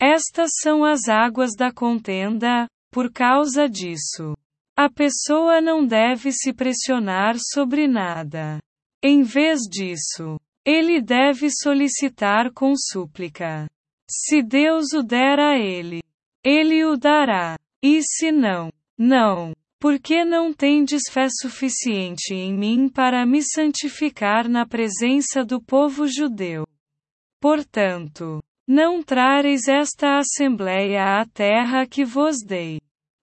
Estas 0.00 0.50
são 0.60 0.84
as 0.84 1.08
águas 1.08 1.52
da 1.56 1.72
contenda, 1.72 2.68
por 2.92 3.12
causa 3.12 3.68
disso. 3.68 4.34
A 4.78 4.90
pessoa 4.90 5.58
não 5.58 5.86
deve 5.86 6.30
se 6.32 6.52
pressionar 6.52 7.36
sobre 7.38 7.88
nada. 7.88 8.58
Em 9.02 9.22
vez 9.22 9.60
disso, 9.70 10.38
ele 10.66 11.00
deve 11.00 11.48
solicitar 11.50 12.52
com 12.52 12.74
súplica. 12.76 13.66
Se 14.06 14.42
Deus 14.42 14.92
o 14.92 15.02
der 15.02 15.40
a 15.40 15.58
ele, 15.58 16.02
ele 16.44 16.84
o 16.84 16.94
dará. 16.94 17.56
E 17.82 18.02
se 18.02 18.30
não, 18.30 18.70
não. 18.98 19.54
Porque 19.80 20.26
não 20.26 20.52
tendes 20.52 21.04
fé 21.10 21.28
suficiente 21.30 22.34
em 22.34 22.52
mim 22.52 22.88
para 22.88 23.24
me 23.24 23.42
santificar 23.42 24.46
na 24.46 24.66
presença 24.66 25.42
do 25.42 25.58
povo 25.58 26.06
judeu. 26.06 26.66
Portanto, 27.40 28.42
não 28.68 29.02
trareis 29.02 29.68
esta 29.68 30.18
assembleia 30.18 31.20
à 31.20 31.24
terra 31.24 31.86
que 31.86 32.04
vos 32.04 32.38
dei. 32.44 32.78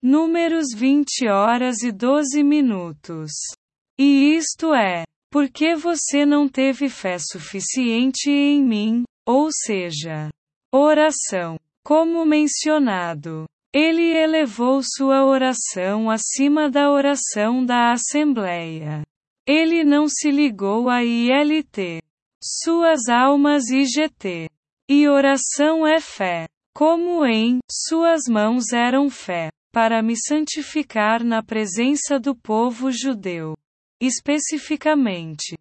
Números 0.03 0.69
20 0.75 1.29
horas 1.29 1.83
e 1.83 1.93
12 1.93 2.43
minutos. 2.43 3.31
E 3.99 4.35
isto 4.35 4.73
é, 4.73 5.05
porque 5.31 5.75
você 5.75 6.25
não 6.25 6.49
teve 6.49 6.89
fé 6.89 7.19
suficiente 7.19 8.31
em 8.31 8.63
mim, 8.63 9.05
ou 9.27 9.51
seja, 9.53 10.31
oração. 10.73 11.59
Como 11.85 12.25
mencionado, 12.25 13.45
ele 13.75 14.17
elevou 14.17 14.81
sua 14.83 15.27
oração 15.27 16.11
acima 16.11 16.71
da 16.71 16.91
oração 16.91 17.63
da 17.63 17.93
Assembleia. 17.93 19.03
Ele 19.47 19.85
não 19.85 20.09
se 20.09 20.31
ligou 20.31 20.89
a 20.89 21.05
ILT, 21.05 22.03
suas 22.43 23.07
almas 23.11 23.69
IGT. 23.69 24.49
E 24.89 25.07
oração 25.09 25.87
é 25.87 26.01
fé. 26.01 26.47
Como 26.75 27.27
em 27.27 27.59
suas 27.71 28.23
mãos 28.29 28.73
eram 28.73 29.11
fé, 29.11 29.51
para 29.73 30.03
me 30.03 30.15
santificar 30.17 31.23
na 31.23 31.43
presença 31.43 32.19
do 32.19 32.35
povo 32.35 32.91
judeu 32.91 33.55
especificamente, 34.01 35.57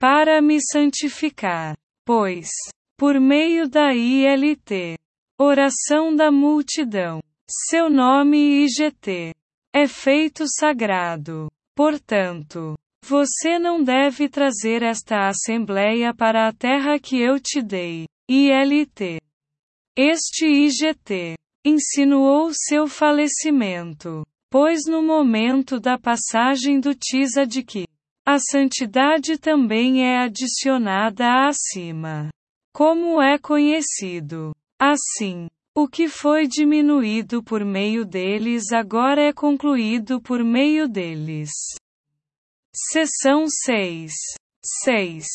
para 0.00 0.40
me 0.40 0.58
santificar, 0.60 1.76
pois, 2.04 2.48
por 2.96 3.20
meio 3.20 3.68
da 3.68 3.94
ILT, 3.94 4.96
oração 5.38 6.16
da 6.16 6.32
multidão, 6.32 7.20
seu 7.46 7.90
nome 7.90 8.64
IGT, 8.64 9.34
é 9.74 9.86
feito 9.86 10.44
sagrado. 10.48 11.48
Portanto, 11.76 12.74
você 13.04 13.58
não 13.58 13.84
deve 13.84 14.28
trazer 14.28 14.82
esta 14.82 15.28
assembleia 15.28 16.14
para 16.14 16.48
a 16.48 16.52
terra 16.52 16.98
que 16.98 17.20
eu 17.20 17.38
te 17.38 17.62
dei, 17.62 18.06
ILT. 18.28 19.20
Este 19.96 20.46
IGT 20.46 21.36
insinuou 21.68 22.50
seu 22.52 22.88
falecimento. 22.88 24.26
Pois 24.50 24.86
no 24.86 25.02
momento 25.02 25.78
da 25.78 25.98
passagem 25.98 26.80
do 26.80 26.94
Tisa 26.94 27.46
de 27.46 27.62
que 27.62 27.86
a 28.26 28.38
santidade 28.38 29.38
também 29.38 30.04
é 30.04 30.18
adicionada 30.18 31.46
acima. 31.46 32.30
Como 32.74 33.20
é 33.20 33.38
conhecido. 33.38 34.54
Assim, 34.80 35.48
o 35.74 35.88
que 35.88 36.08
foi 36.08 36.46
diminuído 36.46 37.42
por 37.42 37.64
meio 37.64 38.04
deles 38.04 38.72
agora 38.72 39.22
é 39.22 39.32
concluído 39.32 40.20
por 40.20 40.42
meio 40.42 40.88
deles. 40.88 41.50
Seção 42.74 43.46
6. 43.48 44.12
6. 44.84 45.26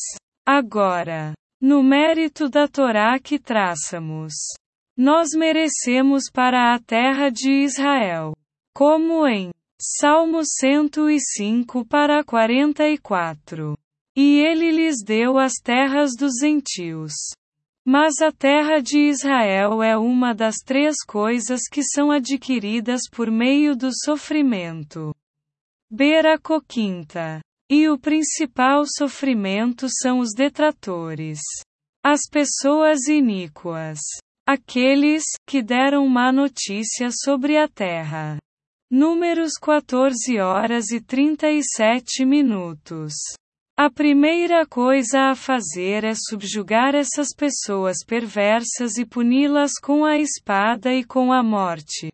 Agora, 0.45 1.33
no 1.61 1.81
mérito 1.81 2.49
da 2.49 2.67
Torá 2.67 3.17
que 3.19 3.39
traçamos, 3.39 4.33
nós 4.97 5.29
merecemos 5.35 6.25
para 6.31 6.73
a 6.73 6.79
terra 6.79 7.29
de 7.29 7.63
Israel 7.63 8.33
como 8.73 9.27
em 9.27 9.51
Salmo 9.79 10.41
105 10.43 11.85
para 11.85 12.23
44. 12.23 13.77
E 14.15 14.39
ele 14.39 14.71
lhes 14.71 15.03
deu 15.03 15.37
as 15.37 15.53
terras 15.53 16.11
dos 16.17 16.33
gentios. 16.39 17.13
Mas 17.85 18.21
a 18.21 18.31
terra 18.31 18.79
de 18.79 18.97
Israel 19.09 19.83
é 19.83 19.97
uma 19.97 20.33
das 20.33 20.55
três 20.63 20.95
coisas 21.05 21.61
que 21.69 21.83
são 21.83 22.11
adquiridas 22.11 23.01
por 23.11 23.29
meio 23.29 23.75
do 23.75 23.89
sofrimento. 24.05 25.13
Beira 25.91 26.39
coquinta. 26.39 27.41
E 27.69 27.89
o 27.89 27.99
principal 27.99 28.83
sofrimento 28.85 29.87
são 29.89 30.19
os 30.19 30.33
detratores. 30.33 31.39
As 32.03 32.21
pessoas 32.29 33.07
iníquas. 33.07 33.99
Aqueles 34.45 35.23
que 35.47 35.63
deram 35.63 36.05
má 36.09 36.29
notícia 36.29 37.09
sobre 37.11 37.57
a 37.57 37.65
terra. 37.65 38.37
Números 38.91 39.53
14 39.53 40.37
horas 40.37 40.91
e 40.91 40.99
37 40.99 42.25
minutos. 42.25 43.13
A 43.77 43.89
primeira 43.89 44.65
coisa 44.65 45.31
a 45.31 45.35
fazer 45.35 46.03
é 46.03 46.13
subjugar 46.13 46.93
essas 46.93 47.29
pessoas 47.33 48.03
perversas 48.05 48.97
e 48.97 49.05
puni-las 49.05 49.79
com 49.81 50.03
a 50.03 50.17
espada 50.17 50.93
e 50.93 51.05
com 51.05 51.31
a 51.31 51.41
morte. 51.41 52.11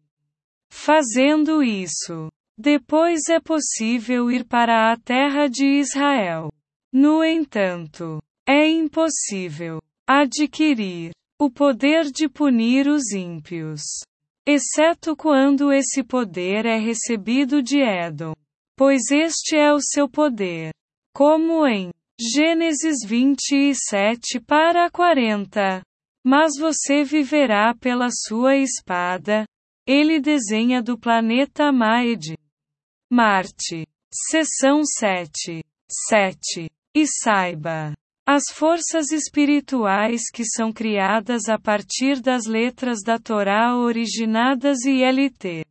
Fazendo 0.71 1.63
isso, 1.63 2.29
depois 2.55 3.27
é 3.27 3.39
possível 3.39 4.29
ir 4.29 4.45
para 4.45 4.91
a 4.91 4.97
terra 4.97 5.47
de 5.47 5.65
Israel. 5.65 6.51
No 6.93 7.23
entanto, 7.23 8.21
é 8.47 8.69
impossível 8.69 9.81
adquirir 10.07 11.11
o 11.39 11.49
poder 11.49 12.12
de 12.12 12.28
punir 12.28 12.88
os 12.88 13.12
ímpios 13.13 13.82
exceto 14.49 15.15
quando 15.15 15.71
esse 15.71 16.04
poder 16.04 16.65
é 16.65 16.78
recebido 16.78 17.62
de 17.62 17.80
Edom. 17.82 18.34
Pois 18.75 19.12
este 19.12 19.56
é 19.56 19.71
o 19.71 19.80
seu 19.80 20.10
poder. 20.10 20.73
Como 21.13 21.67
em 21.67 21.91
Gênesis 22.19 22.97
27 23.06 24.39
para 24.39 24.89
40. 24.89 25.84
Mas 26.25 26.58
você 26.58 27.04
viverá 27.04 27.75
pela 27.75 28.10
sua 28.10 28.58
espada. 28.58 29.45
Ele 29.86 30.19
desenha 30.19 30.82
do 30.82 30.97
planeta 30.97 31.71
Maed. 31.71 32.36
Marte. 33.12 33.86
Seção 34.12 34.82
7. 34.84 35.63
7. 36.10 36.69
E 36.95 37.06
saiba. 37.06 37.93
As 38.31 38.43
forças 38.53 39.11
espirituais 39.11 40.29
que 40.31 40.45
são 40.45 40.71
criadas 40.71 41.49
a 41.49 41.57
partir 41.57 42.21
das 42.21 42.45
letras 42.45 42.99
da 43.03 43.17
Torá 43.17 43.75
originadas 43.75 44.85
e 44.85 45.03
LT. 45.03 45.65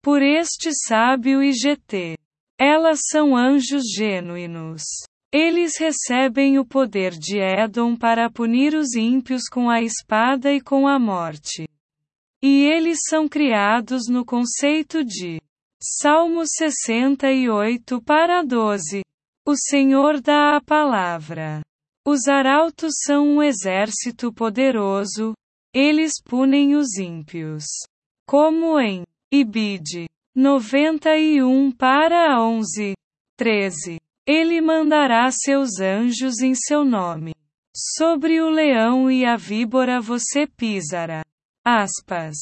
Por 0.00 0.22
este 0.22 0.70
sábio 0.86 1.42
IGT. 1.42 2.16
Elas 2.56 3.00
são 3.10 3.36
anjos 3.36 3.82
genuínos. 3.92 4.84
Eles 5.32 5.78
recebem 5.78 6.60
o 6.60 6.64
poder 6.64 7.10
de 7.10 7.40
Edom 7.40 7.96
para 7.96 8.30
punir 8.30 8.72
os 8.72 8.94
ímpios 8.94 9.48
com 9.50 9.68
a 9.68 9.82
espada 9.82 10.52
e 10.52 10.60
com 10.60 10.86
a 10.86 10.96
morte. 10.96 11.66
E 12.40 12.66
eles 12.66 12.98
são 13.08 13.28
criados 13.28 14.02
no 14.08 14.24
conceito 14.24 15.04
de 15.04 15.42
Salmo 15.82 16.44
68 16.46 18.00
para 18.02 18.44
12. 18.44 19.02
O 19.44 19.56
Senhor 19.56 20.20
dá 20.20 20.56
a 20.56 20.60
palavra. 20.60 21.60
Os 22.12 22.26
arautos 22.26 22.94
são 23.06 23.36
um 23.36 23.40
exército 23.40 24.32
poderoso, 24.32 25.32
eles 25.72 26.14
punem 26.20 26.74
os 26.74 26.98
ímpios. 26.98 27.62
Como 28.26 28.80
em 28.80 29.04
Ibide 29.32 30.08
91 30.34 31.70
para 31.70 32.42
11, 32.42 32.94
13. 33.36 34.00
Ele 34.26 34.60
mandará 34.60 35.30
seus 35.30 35.78
anjos 35.78 36.40
em 36.40 36.52
seu 36.52 36.84
nome. 36.84 37.32
Sobre 37.72 38.40
o 38.40 38.50
leão 38.50 39.08
e 39.08 39.24
a 39.24 39.36
víbora 39.36 40.00
você 40.00 40.48
pisará. 40.48 41.22
Aspas. 41.64 42.34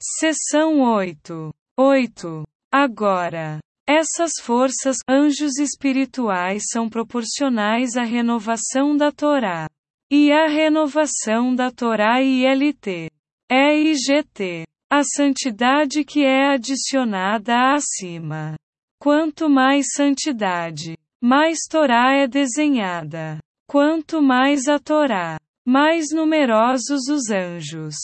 Seção 0.00 0.80
8. 0.80 1.52
8. 1.78 2.42
Agora. 2.72 3.60
Essas 3.92 4.34
forças, 4.40 4.98
anjos 5.08 5.58
espirituais, 5.58 6.62
são 6.70 6.88
proporcionais 6.88 7.96
à 7.96 8.04
renovação 8.04 8.96
da 8.96 9.10
Torá. 9.10 9.68
E 10.08 10.30
a 10.30 10.46
renovação 10.46 11.52
da 11.52 11.72
Torá 11.72 12.22
ILT. 12.22 13.10
É 13.50 13.76
IGT. 13.76 14.64
A 14.92 15.02
santidade 15.02 16.04
que 16.04 16.24
é 16.24 16.52
adicionada 16.54 17.72
acima. 17.74 18.54
Quanto 19.00 19.50
mais 19.50 19.86
santidade, 19.92 20.96
mais 21.20 21.58
Torá 21.68 22.14
é 22.14 22.28
desenhada. 22.28 23.40
Quanto 23.68 24.22
mais 24.22 24.68
a 24.68 24.78
Torá, 24.78 25.36
mais 25.66 26.12
numerosos 26.12 27.08
os 27.08 27.28
anjos. 27.28 27.96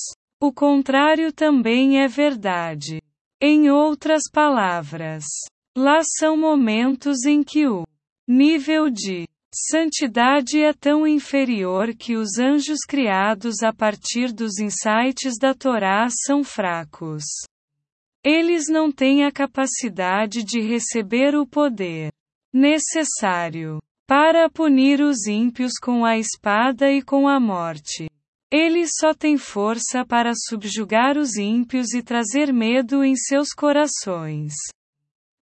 O 0.43 0.53
contrário 0.53 1.33
também 1.33 2.03
é 2.03 2.09
verdade. 2.09 3.01
Em 3.41 3.71
outras 3.71 4.23
palavras, 4.33 5.25
lá 5.77 6.01
são 6.03 6.37
momentos 6.37 7.27
em 7.27 7.45
que 7.45 7.69
o 7.69 7.87
nível 8.27 8.89
de 8.89 9.29
santidade 9.55 10.59
é 10.61 10.73
tão 10.73 11.07
inferior 11.07 11.95
que 11.95 12.17
os 12.17 12.39
anjos 12.39 12.79
criados 12.89 13.63
a 13.63 13.73
partir 13.73 14.33
dos 14.33 14.59
insights 14.59 15.39
da 15.39 15.55
Torá 15.55 16.09
são 16.11 16.43
fracos. 16.43 17.25
Eles 18.25 18.69
não 18.69 18.91
têm 18.91 19.25
a 19.25 19.31
capacidade 19.31 20.43
de 20.43 20.61
receber 20.61 21.37
o 21.37 21.47
poder 21.47 22.11
necessário 22.53 23.79
para 24.07 24.49
punir 24.49 25.01
os 25.01 25.27
ímpios 25.27 25.73
com 25.81 26.05
a 26.05 26.19
espada 26.19 26.91
e 26.91 27.03
com 27.03 27.29
a 27.29 27.39
morte. 27.39 28.09
Ele 28.51 28.87
só 28.87 29.13
tem 29.13 29.37
força 29.37 30.05
para 30.07 30.33
subjugar 30.35 31.19
os 31.19 31.37
ímpios 31.37 31.93
e 31.93 32.03
trazer 32.03 32.53
medo 32.53 33.05
em 33.05 33.15
seus 33.15 33.49
corações. 33.51 34.55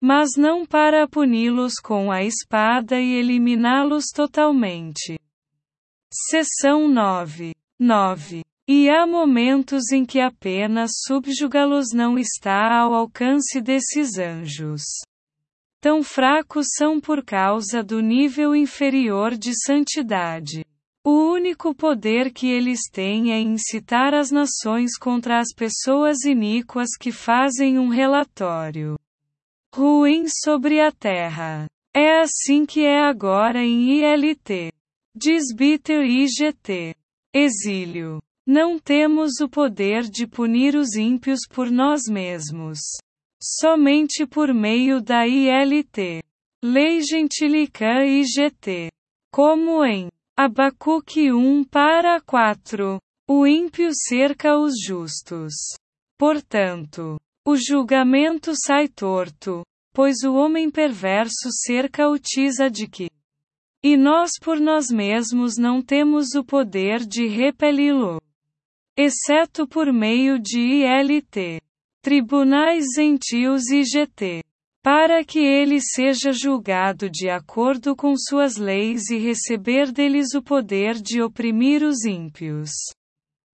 Mas 0.04 0.30
não 0.36 0.66
para 0.66 1.08
puni-los 1.08 1.76
com 1.76 2.12
a 2.12 2.24
espada 2.24 3.00
e 3.00 3.20
eliminá-los 3.20 4.06
totalmente. 4.08 5.20
Seção 6.12 6.88
9. 6.88 7.54
9. 7.80 8.42
E 8.68 8.90
há 8.90 9.06
momentos 9.06 9.92
em 9.92 10.04
que 10.04 10.20
apenas 10.20 10.90
subjugá-los 11.06 11.94
não 11.94 12.18
está 12.18 12.80
ao 12.80 12.96
alcance 12.96 13.62
desses 13.62 14.18
anjos. 14.18 14.82
Tão 15.80 16.02
fracos 16.02 16.70
são 16.76 17.00
por 17.00 17.24
causa 17.24 17.84
do 17.84 18.02
nível 18.02 18.56
inferior 18.56 19.38
de 19.38 19.52
santidade. 19.54 20.66
O 21.06 21.32
único 21.32 21.76
poder 21.76 22.34
que 22.34 22.48
eles 22.48 22.90
têm 22.92 23.32
é 23.32 23.40
incitar 23.40 24.16
as 24.16 24.32
nações 24.32 24.98
contra 24.98 25.40
as 25.40 25.54
pessoas 25.56 26.24
iníquas 26.26 26.90
que 27.00 27.12
fazem 27.12 27.78
um 27.78 27.88
relatório 27.88 28.96
ruim 29.74 30.26
sobre 30.28 30.82
a 30.82 30.92
terra. 30.92 31.66
É 31.96 32.20
assim 32.22 32.66
que 32.66 32.86
é 32.86 33.00
agora 33.00 33.64
em 33.64 34.02
ILT. 34.02 34.72
Diz 35.16 35.54
Bitter 35.56 36.04
IGT. 36.04 36.94
Exílio. 37.34 38.22
Não 38.46 38.78
temos 38.78 39.40
o 39.40 39.48
poder 39.48 40.04
de 40.04 40.28
punir 40.28 40.76
os 40.76 40.96
ímpios 40.96 41.42
por 41.50 41.72
nós 41.72 42.02
mesmos. 42.10 42.80
Somente 43.42 44.26
por 44.26 44.54
meio 44.54 45.02
da 45.02 45.26
ILT. 45.26 46.22
Lei 46.64 47.02
Gentílica 47.02 48.06
IGT. 48.06 48.90
Como 49.34 49.86
em 49.86 50.10
Abacuque 50.38 51.32
1 51.32 51.64
para 51.66 52.20
4. 52.22 53.00
O 53.30 53.48
ímpio 53.48 53.90
cerca 53.94 54.58
os 54.58 54.74
justos. 54.86 55.54
Portanto, 56.18 57.18
o 57.46 57.56
julgamento 57.56 58.54
sai 58.56 58.88
torto, 58.88 59.66
pois 59.94 60.24
o 60.24 60.34
homem 60.36 60.70
perverso 60.70 61.50
cerca 61.66 62.10
o 62.10 62.18
que. 62.20 63.10
E 63.84 63.98
nós 63.98 64.32
por 64.40 64.60
nós 64.60 64.88
mesmos 64.92 65.58
não 65.58 65.82
temos 65.82 66.36
o 66.36 66.44
poder 66.44 67.06
de 67.06 67.28
repeli-lo. 67.28 68.22
Exceto 68.96 69.68
por 69.68 69.92
meio 69.92 70.40
de 70.40 70.60
ILT. 70.60 71.62
Tribunais 72.02 72.86
gentios 72.96 73.70
e 73.70 73.84
GT 73.84 74.44
para 74.84 75.24
que 75.24 75.40
ele 75.40 75.80
seja 75.80 76.32
julgado 76.32 77.08
de 77.08 77.30
acordo 77.30 77.96
com 77.96 78.16
suas 78.18 78.58
leis 78.58 79.12
e 79.12 79.18
receber 79.18 79.92
deles 79.92 80.34
o 80.34 80.42
poder 80.42 80.96
de 80.96 81.22
oprimir 81.22 81.84
os 81.84 82.04
ímpios. 82.04 82.72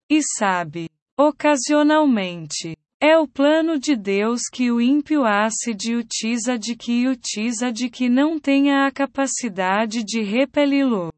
E 0.09 0.21
sabe, 0.21 0.89
ocasionalmente, 1.17 2.75
é 3.03 3.17
o 3.17 3.27
plano 3.27 3.77
de 3.77 3.97
Deus 3.97 4.43
que 4.49 4.71
o 4.71 4.79
ímpio 4.79 5.25
ácide 5.25 5.93
utiliza 5.93 6.57
de 6.57 6.73
que 6.73 7.05
utiliza 7.05 7.69
de 7.69 7.89
que 7.89 8.07
não 8.07 8.39
tenha 8.39 8.87
a 8.87 8.91
capacidade 8.91 10.05
de 10.05 10.21
repeli-lo. 10.21 11.11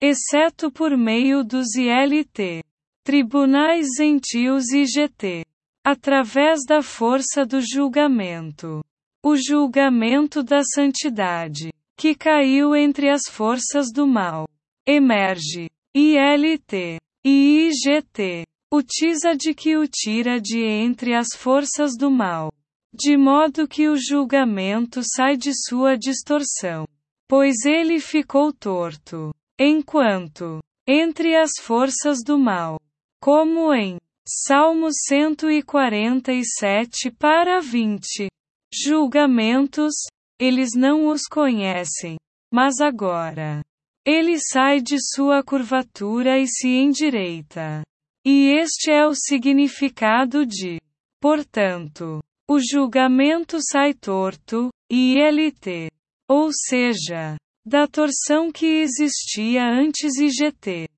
Exceto 0.00 0.70
por 0.70 0.96
meio 0.96 1.42
dos 1.42 1.74
ILT. 1.74 2.62
Tribunais 3.02 3.88
gentios 3.96 4.70
e 4.70 4.84
GT. 4.84 5.44
Através 5.84 6.60
da 6.64 6.82
força 6.82 7.44
do 7.44 7.60
julgamento. 7.60 8.80
O 9.20 9.34
julgamento 9.34 10.44
da 10.44 10.62
santidade, 10.62 11.72
que 11.96 12.14
caiu 12.14 12.76
entre 12.76 13.10
as 13.10 13.22
forças 13.28 13.88
do 13.92 14.06
mal, 14.06 14.48
emerge. 14.86 15.68
ILT 15.96 17.00
e 17.24 17.68
IGT. 17.68 18.44
O 18.70 18.82
de 18.82 19.54
que 19.54 19.78
o 19.78 19.88
tira 19.88 20.38
de 20.38 20.62
entre 20.62 21.14
as 21.14 21.28
forças 21.34 21.96
do 21.96 22.10
mal. 22.10 22.52
De 22.92 23.16
modo 23.16 23.66
que 23.66 23.88
o 23.88 23.96
julgamento 23.96 25.00
sai 25.02 25.38
de 25.38 25.52
sua 25.54 25.96
distorção. 25.96 26.86
Pois 27.26 27.64
ele 27.64 27.98
ficou 27.98 28.52
torto. 28.52 29.32
Enquanto, 29.58 30.60
entre 30.86 31.34
as 31.34 31.52
forças 31.60 32.18
do 32.22 32.38
mal. 32.38 32.78
Como 33.22 33.72
em 33.72 33.96
Salmo 34.26 34.90
147 34.92 37.10
para 37.12 37.60
20. 37.60 38.28
Julgamentos, 38.70 39.94
eles 40.38 40.72
não 40.76 41.08
os 41.08 41.22
conhecem. 41.22 42.18
Mas 42.52 42.80
agora, 42.80 43.62
ele 44.06 44.38
sai 44.38 44.82
de 44.82 44.98
sua 45.00 45.42
curvatura 45.42 46.38
e 46.38 46.46
se 46.46 46.68
endireita. 46.68 47.82
E 48.30 48.60
este 48.60 48.90
é 48.90 49.06
o 49.06 49.14
significado 49.14 50.44
de, 50.44 50.78
portanto, 51.18 52.20
o 52.46 52.58
julgamento 52.60 53.56
sai 53.58 53.94
torto, 53.94 54.68
e 54.92 55.16
LT. 55.18 55.88
Ou 56.28 56.50
seja, 56.52 57.38
da 57.64 57.86
torção 57.86 58.52
que 58.52 58.66
existia 58.82 59.64
antes 59.64 60.18
IGT. 60.18 60.90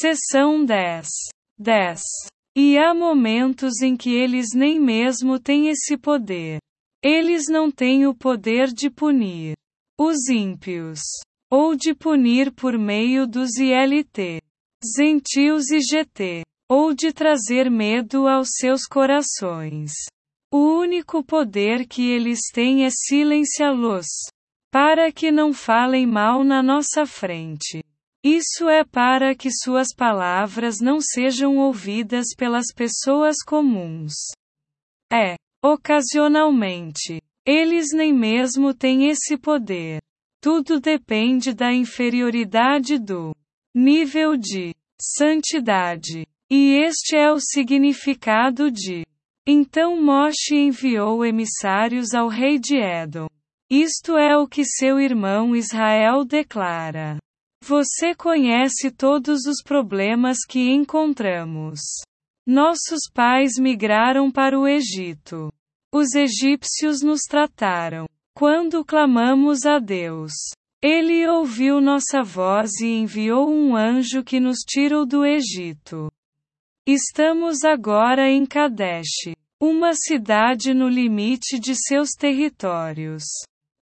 Seção 0.00 0.64
10. 0.64 1.06
10. 1.56 2.00
E 2.58 2.76
há 2.76 2.92
momentos 2.92 3.80
em 3.80 3.96
que 3.96 4.16
eles 4.16 4.48
nem 4.52 4.80
mesmo 4.80 5.38
têm 5.38 5.68
esse 5.68 5.96
poder. 5.96 6.58
Eles 7.00 7.44
não 7.48 7.70
têm 7.70 8.08
o 8.08 8.12
poder 8.14 8.72
de 8.72 8.90
punir 8.90 9.54
os 9.96 10.28
ímpios, 10.28 10.98
ou 11.48 11.76
de 11.76 11.94
punir 11.94 12.50
por 12.50 12.76
meio 12.76 13.24
dos 13.24 13.50
ILT, 13.56 14.42
gentios 14.96 15.70
e 15.70 15.78
GT, 15.78 16.42
ou 16.72 16.94
de 16.94 17.12
trazer 17.12 17.70
medo 17.70 18.26
aos 18.26 18.48
seus 18.58 18.86
corações. 18.86 19.92
O 20.50 20.78
único 20.78 21.22
poder 21.22 21.86
que 21.86 22.00
eles 22.10 22.40
têm 22.50 22.86
é 22.86 22.88
silenciá-los, 22.90 24.06
para 24.72 25.12
que 25.12 25.30
não 25.30 25.52
falem 25.52 26.06
mal 26.06 26.42
na 26.42 26.62
nossa 26.62 27.04
frente. 27.04 27.84
Isso 28.24 28.70
é 28.70 28.84
para 28.84 29.34
que 29.34 29.50
suas 29.50 29.88
palavras 29.94 30.78
não 30.80 30.98
sejam 30.98 31.58
ouvidas 31.58 32.28
pelas 32.34 32.72
pessoas 32.74 33.36
comuns. 33.46 34.14
É 35.12 35.36
Ocasionalmente, 35.62 37.20
eles 37.46 37.92
nem 37.92 38.14
mesmo 38.14 38.72
têm 38.72 39.10
esse 39.10 39.36
poder. 39.36 40.00
Tudo 40.40 40.80
depende 40.80 41.52
da 41.52 41.70
inferioridade 41.70 42.98
do 42.98 43.36
nível 43.74 44.38
de 44.38 44.74
santidade. 44.98 46.26
E 46.54 46.84
este 46.84 47.16
é 47.16 47.32
o 47.32 47.40
significado 47.40 48.70
de. 48.70 49.06
Então 49.48 49.98
Moshe 50.02 50.54
enviou 50.54 51.24
emissários 51.24 52.12
ao 52.12 52.28
rei 52.28 52.58
de 52.58 52.76
Edom. 52.76 53.26
Isto 53.70 54.18
é 54.18 54.36
o 54.36 54.46
que 54.46 54.62
seu 54.62 55.00
irmão 55.00 55.56
Israel 55.56 56.26
declara. 56.26 57.16
Você 57.64 58.14
conhece 58.14 58.90
todos 58.90 59.46
os 59.46 59.62
problemas 59.64 60.44
que 60.46 60.70
encontramos. 60.70 61.80
Nossos 62.46 63.08
pais 63.14 63.52
migraram 63.58 64.30
para 64.30 64.60
o 64.60 64.68
Egito. 64.68 65.50
Os 65.90 66.14
egípcios 66.14 67.00
nos 67.00 67.22
trataram. 67.22 68.04
Quando 68.36 68.84
clamamos 68.84 69.64
a 69.64 69.78
Deus, 69.78 70.34
ele 70.82 71.26
ouviu 71.26 71.80
nossa 71.80 72.22
voz 72.22 72.72
e 72.82 72.88
enviou 72.88 73.50
um 73.50 73.74
anjo 73.74 74.22
que 74.22 74.38
nos 74.38 74.58
tirou 74.58 75.06
do 75.06 75.24
Egito. 75.24 76.12
Estamos 76.86 77.62
agora 77.62 78.28
em 78.28 78.44
Kadesh, 78.44 79.36
uma 79.62 79.94
cidade 79.94 80.74
no 80.74 80.88
limite 80.88 81.56
de 81.56 81.76
seus 81.76 82.10
territórios. 82.10 83.22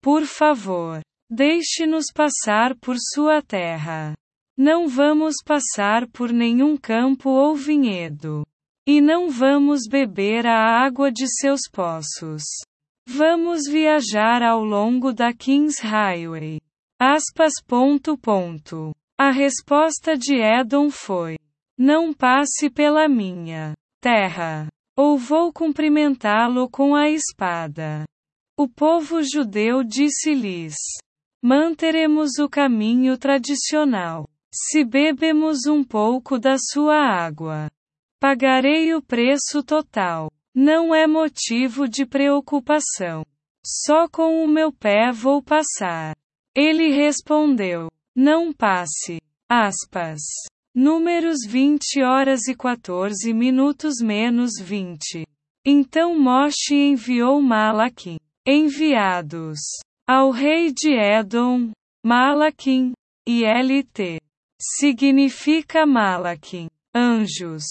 Por 0.02 0.24
favor, 0.24 1.02
deixe-nos 1.30 2.06
passar 2.11 2.74
por 2.76 2.96
sua 2.98 3.42
terra. 3.42 4.14
Não 4.56 4.88
vamos 4.88 5.35
passar 5.44 6.06
por 6.09 6.32
nenhum 6.32 6.74
campo 6.78 7.28
ou 7.28 7.54
vinhedo. 7.54 8.46
E 8.88 9.02
não 9.02 9.28
vamos 9.28 9.82
beber 9.87 10.46
a 10.46 10.82
água 10.82 11.12
de 11.12 11.26
seus 11.28 11.68
poços. 11.70 12.44
Vamos 13.06 13.68
viajar 13.68 14.42
ao 14.42 14.64
longo 14.64 15.12
da 15.12 15.35
Kings 15.35 15.82
Highway. 15.82 16.62
Aspas. 16.98 17.52
Ponto, 17.66 18.16
ponto. 18.16 18.94
A 19.18 19.30
resposta 19.30 20.16
de 20.16 20.37
Edom 20.37 20.88
foi: 20.90 21.36
Não 21.78 22.14
passe 22.14 22.70
pela 22.70 23.06
minha 23.06 23.74
terra, 24.00 24.68
ou 24.96 25.18
vou 25.18 25.52
cumprimentá-lo 25.52 26.70
com 26.70 26.94
a 26.94 27.10
espada. 27.10 28.04
O 28.58 28.66
povo 28.66 29.22
judeu 29.22 29.84
disse-lhes: 29.84 30.74
Manteremos 31.42 32.38
o 32.38 32.48
caminho 32.48 33.18
tradicional. 33.18 34.26
Se 34.50 34.82
bebemos 34.84 35.66
um 35.66 35.84
pouco 35.84 36.38
da 36.38 36.56
sua 36.58 36.96
água, 36.96 37.70
pagarei 38.18 38.94
o 38.94 39.02
preço 39.02 39.62
total. 39.62 40.30
Não 40.54 40.94
é 40.94 41.06
motivo 41.06 41.86
de 41.86 42.06
preocupação. 42.06 43.22
Só 43.62 44.08
com 44.08 44.42
o 44.42 44.48
meu 44.48 44.72
pé 44.72 45.12
vou 45.12 45.42
passar. 45.42 46.16
Ele 46.54 46.90
respondeu: 46.90 47.90
Não 48.14 48.50
passe. 48.50 49.20
Aspas. 49.46 50.22
Números 50.76 51.38
20 51.48 52.02
horas 52.02 52.46
e 52.48 52.54
14 52.54 53.32
minutos 53.32 53.94
menos 54.02 54.50
20. 54.60 55.26
Então 55.64 56.20
Moshe 56.20 56.74
enviou 56.74 57.40
Malaquim. 57.40 58.18
Enviados 58.46 59.58
ao 60.06 60.30
rei 60.30 60.70
de 60.70 60.92
Edom, 60.92 61.70
Malaquim, 62.04 62.92
e 63.26 63.42
LT. 63.46 64.20
Significa 64.60 65.86
Malaquim, 65.86 66.68
anjos. 66.94 67.64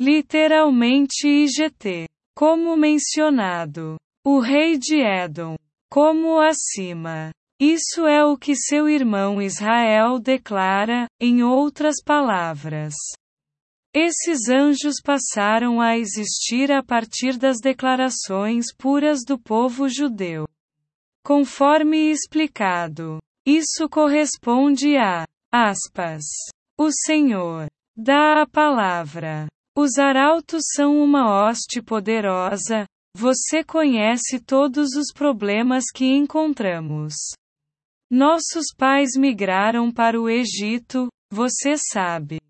Literalmente 0.00 1.28
IGT. 1.28 2.08
Como 2.34 2.76
mencionado. 2.76 3.96
O 4.26 4.40
rei 4.40 4.76
de 4.76 5.00
Edom. 5.00 5.54
Como 5.88 6.40
acima. 6.40 7.30
Isso 7.60 8.06
é 8.06 8.24
o 8.24 8.36
que 8.36 8.54
seu 8.54 8.88
irmão 8.88 9.42
Israel 9.42 10.20
declara, 10.20 11.08
em 11.20 11.42
outras 11.42 11.96
palavras. 12.04 12.94
Esses 13.92 14.48
anjos 14.48 14.96
passaram 15.02 15.80
a 15.80 15.98
existir 15.98 16.70
a 16.70 16.84
partir 16.84 17.36
das 17.36 17.58
declarações 17.58 18.66
puras 18.76 19.24
do 19.26 19.36
povo 19.36 19.88
judeu. 19.88 20.46
Conforme 21.24 22.12
explicado, 22.12 23.18
isso 23.44 23.88
corresponde 23.88 24.96
a 24.96 25.24
aspas. 25.52 26.22
O 26.78 26.90
Senhor 26.92 27.66
dá 27.96 28.42
a 28.42 28.46
palavra. 28.46 29.48
Os 29.76 29.98
arautos 29.98 30.62
são 30.76 31.02
uma 31.02 31.26
hoste 31.26 31.82
poderosa, 31.82 32.86
você 33.16 33.64
conhece 33.64 34.38
todos 34.38 34.94
os 34.94 35.12
problemas 35.12 35.86
que 35.92 36.04
encontramos. 36.04 37.14
Nossos 38.10 38.66
pais 38.76 39.10
migraram 39.16 39.92
para 39.92 40.18
o 40.18 40.30
Egito, 40.30 41.08
você 41.30 41.76
sabe. 41.76 42.40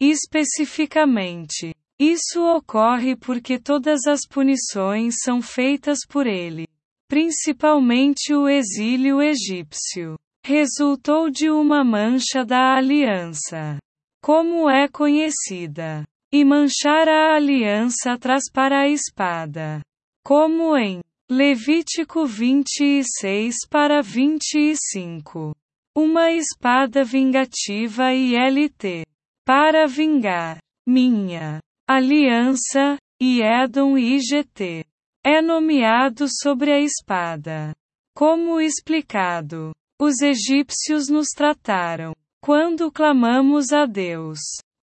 Especificamente, 0.00 1.74
isso 1.98 2.40
ocorre 2.40 3.16
porque 3.16 3.58
todas 3.58 4.06
as 4.06 4.20
punições 4.28 5.16
são 5.24 5.42
feitas 5.42 5.98
por 6.08 6.28
ele. 6.28 6.68
Principalmente 7.08 8.32
o 8.32 8.48
exílio 8.48 9.20
egípcio. 9.20 10.16
Resultou 10.44 11.28
de 11.28 11.50
uma 11.50 11.82
mancha 11.82 12.44
da 12.44 12.76
aliança. 12.76 13.78
Como 14.22 14.70
é 14.70 14.86
conhecida. 14.86 16.04
E 16.32 16.44
manchar 16.44 17.08
a 17.08 17.34
aliança 17.34 18.16
traz 18.16 18.44
para 18.52 18.82
a 18.82 18.88
espada. 18.88 19.80
Como 20.22 20.76
em 20.76 21.00
Levítico 21.30 22.24
26 22.24 23.54
para 23.68 24.00
25. 24.00 25.54
Uma 25.94 26.32
espada 26.32 27.04
vingativa 27.04 28.14
e 28.14 28.34
LT. 28.34 29.04
Para 29.44 29.86
vingar. 29.86 30.58
Minha. 30.86 31.60
Aliança, 31.86 32.96
e 33.20 33.42
Edom 33.42 33.98
e 33.98 34.18
GT. 34.20 34.86
É 35.22 35.42
nomeado 35.42 36.26
sobre 36.30 36.72
a 36.72 36.80
espada. 36.80 37.74
Como 38.16 38.58
explicado. 38.58 39.72
Os 40.00 40.22
egípcios 40.22 41.10
nos 41.10 41.28
trataram. 41.36 42.14
Quando 42.42 42.90
clamamos 42.90 43.70
a 43.70 43.84
Deus. 43.84 44.38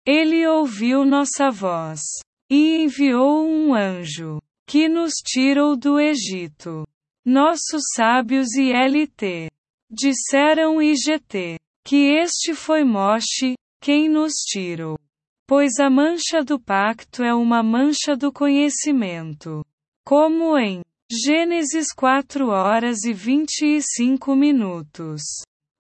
Ele 0.06 0.46
ouviu 0.46 1.04
nossa 1.04 1.50
voz. 1.50 2.02
E 2.52 2.84
enviou 2.84 3.44
um 3.44 3.74
anjo. 3.74 4.40
Que 4.67 4.89
nos 4.89 5.13
tirou 5.13 5.78
do 5.78 5.99
Egito. 5.99 6.88
Nossos 7.25 7.84
sábios 7.95 8.54
e 8.56 8.71
LT. 8.71 9.49
Disseram 9.89 10.82
IGT. 10.82 11.60
Que 11.84 12.17
este 12.19 12.56
foi 12.56 12.84
Moshe, 12.84 13.56
quem 13.80 14.10
nos 14.10 14.34
tirou. 14.34 14.97
Pois 15.47 15.80
a 15.80 15.88
mancha 15.89 16.43
do 16.43 16.60
pacto 16.60 17.23
é 17.23 17.34
uma 17.34 17.62
mancha 17.62 18.15
do 18.17 18.32
conhecimento. 18.32 19.63
Como 20.04 20.58
em 20.58 20.82
Gênesis 21.12 21.93
4 21.93 22.47
horas 22.47 23.04
e 23.04 23.13
25 23.13 24.36
minutos. 24.36 25.21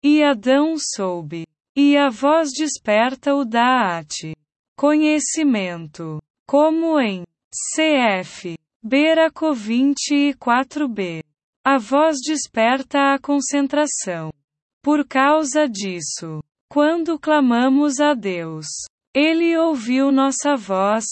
E 0.04 0.22
Adão 0.22 0.76
soube. 0.78 1.48
E 1.74 1.96
a 1.96 2.10
voz 2.10 2.50
desperta 2.52 3.34
o 3.34 3.46
Daate. 3.46 4.36
Conhecimento. 4.78 6.22
Como 6.46 7.00
em 7.00 7.24
CF. 7.50 8.56
Beraco 8.84 9.54
24b. 9.54 11.24
A 11.66 11.78
voz 11.78 12.18
desperta 12.20 13.14
a 13.14 13.20
concentração. 13.20 14.34
Por 14.84 15.08
causa 15.08 15.70
disso, 15.70 16.44
quando 16.70 17.18
clamamos 17.18 18.02
a 18.02 18.14
Deus, 18.14 18.68
Ele 19.16 19.58
ouviu 19.58 20.12
nossa 20.12 20.58
voz, 20.58 21.06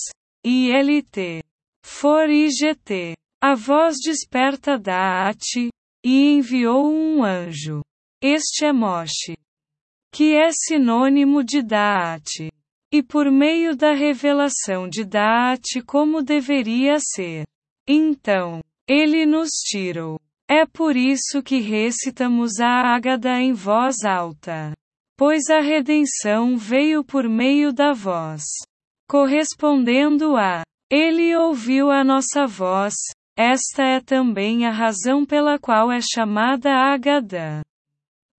e 0.46 0.70
LT. 0.70 1.42
For 1.86 2.30
IGT. 2.30 3.16
A 3.42 3.56
voz 3.56 3.96
desperta 4.04 4.78
Daate, 4.78 5.70
e 6.04 6.34
enviou 6.34 6.92
um 6.92 7.24
anjo. 7.24 7.82
Este 8.22 8.66
é 8.66 8.74
Moshe 8.74 9.36
que 10.12 10.36
é 10.36 10.50
sinônimo 10.52 11.44
de 11.44 11.62
Daat. 11.62 12.52
E 12.94 13.02
por 13.02 13.32
meio 13.32 13.76
da 13.76 13.94
revelação 13.94 14.90
de 14.90 15.06
Daat 15.06 15.82
como 15.88 16.22
deveria 16.22 16.98
ser. 17.00 17.46
Então, 17.88 18.62
ele 18.88 19.26
nos 19.26 19.50
tirou. 19.50 20.20
É 20.48 20.66
por 20.66 20.96
isso 20.96 21.42
que 21.44 21.60
recitamos 21.60 22.60
a 22.60 22.94
Ágada 22.96 23.40
em 23.40 23.54
voz 23.54 24.04
alta. 24.04 24.74
Pois 25.18 25.50
a 25.50 25.62
redenção 25.62 26.58
veio 26.58 27.04
por 27.04 27.30
meio 27.30 27.72
da 27.72 27.94
voz. 27.94 28.44
Correspondendo 29.08 30.36
a 30.36 30.64
Ele 30.90 31.36
ouviu 31.36 31.90
a 31.90 32.04
nossa 32.04 32.46
voz, 32.48 32.94
esta 33.38 33.84
é 33.84 34.00
também 34.00 34.66
a 34.66 34.72
razão 34.72 35.26
pela 35.26 35.58
qual 35.58 35.92
é 35.92 36.00
chamada 36.02 36.72
Ágada 36.72 37.62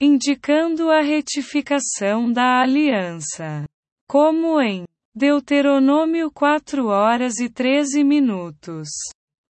indicando 0.05 0.91
a 0.91 1.01
retificação 1.01 2.33
da 2.33 2.61
aliança. 2.61 3.65
Como 4.09 4.61
em 4.61 4.85
Deuteronômio 5.15 6.29
4 6.29 6.89
horas 6.89 7.39
e 7.39 7.49
13 7.49 8.03
minutos. 8.03 8.89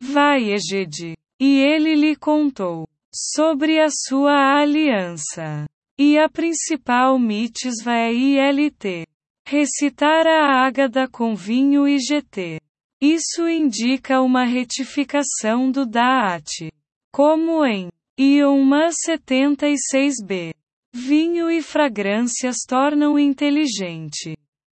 Vai 0.01 0.53
Egede. 0.53 1.17
E 1.41 1.61
ele 1.61 1.95
lhe 1.95 2.17
contou 2.17 2.89
sobre 3.13 3.81
a 3.81 3.89
sua 3.91 4.61
aliança. 4.61 5.67
E 5.99 6.19
a 6.19 6.29
principal 6.29 7.19
mitzvah 7.19 7.97
é 7.97 8.13
ILT. 8.13 9.07
Recitar 9.47 10.27
a 10.27 10.67
ágada 10.67 11.09
com 11.09 11.35
vinho 11.35 11.89
e 11.89 11.99
GT. 11.99 12.61
Isso 13.01 13.49
indica 13.49 14.21
uma 14.21 14.45
retificação 14.45 15.71
do 15.71 15.87
Daat. 15.87 16.71
Como 17.13 17.65
em 17.65 17.89
Ioma 18.19 18.89
76b. 18.89 20.53
Vinho 20.93 21.51
e 21.51 21.63
fragrâncias 21.63 22.57
tornam 22.67 23.19
inteligente. 23.19 24.37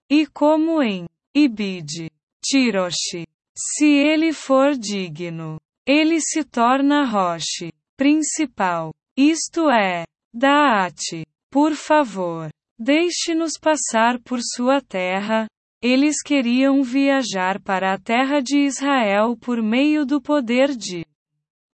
E 0.10 0.28
como 0.28 0.82
em 0.82 1.08
Ibid. 1.36 2.12
Tiroshi. 2.44 3.31
Se 3.58 3.86
ele 3.86 4.32
for 4.32 4.78
digno, 4.78 5.60
ele 5.86 6.20
se 6.22 6.44
torna 6.44 7.06
roche 7.06 7.72
principal. 7.98 8.94
Isto 9.18 9.70
é, 9.70 10.06
Daat. 10.34 11.26
Por 11.52 11.76
favor, 11.76 12.50
deixe-nos 12.80 13.54
passar 13.60 14.20
por 14.20 14.40
sua 14.42 14.82
terra. 14.82 15.48
Eles 15.84 16.22
queriam 16.22 16.82
viajar 16.82 17.62
para 17.62 17.94
a 17.94 17.98
terra 17.98 18.42
de 18.42 18.60
Israel 18.60 19.36
por 19.36 19.62
meio 19.62 20.06
do 20.06 20.22
poder 20.22 20.76
de 20.76 21.06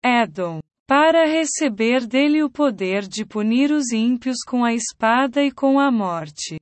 Edom 0.05 0.61
para 0.87 1.27
receber 1.27 2.07
dele 2.07 2.43
o 2.43 2.51
poder 2.51 3.09
de 3.09 3.25
punir 3.25 3.73
os 3.73 3.91
ímpios 3.91 4.45
com 4.47 4.65
a 4.65 4.75
espada 4.75 5.43
e 5.43 5.51
com 5.51 5.81
a 5.81 5.91
morte. 5.91 6.61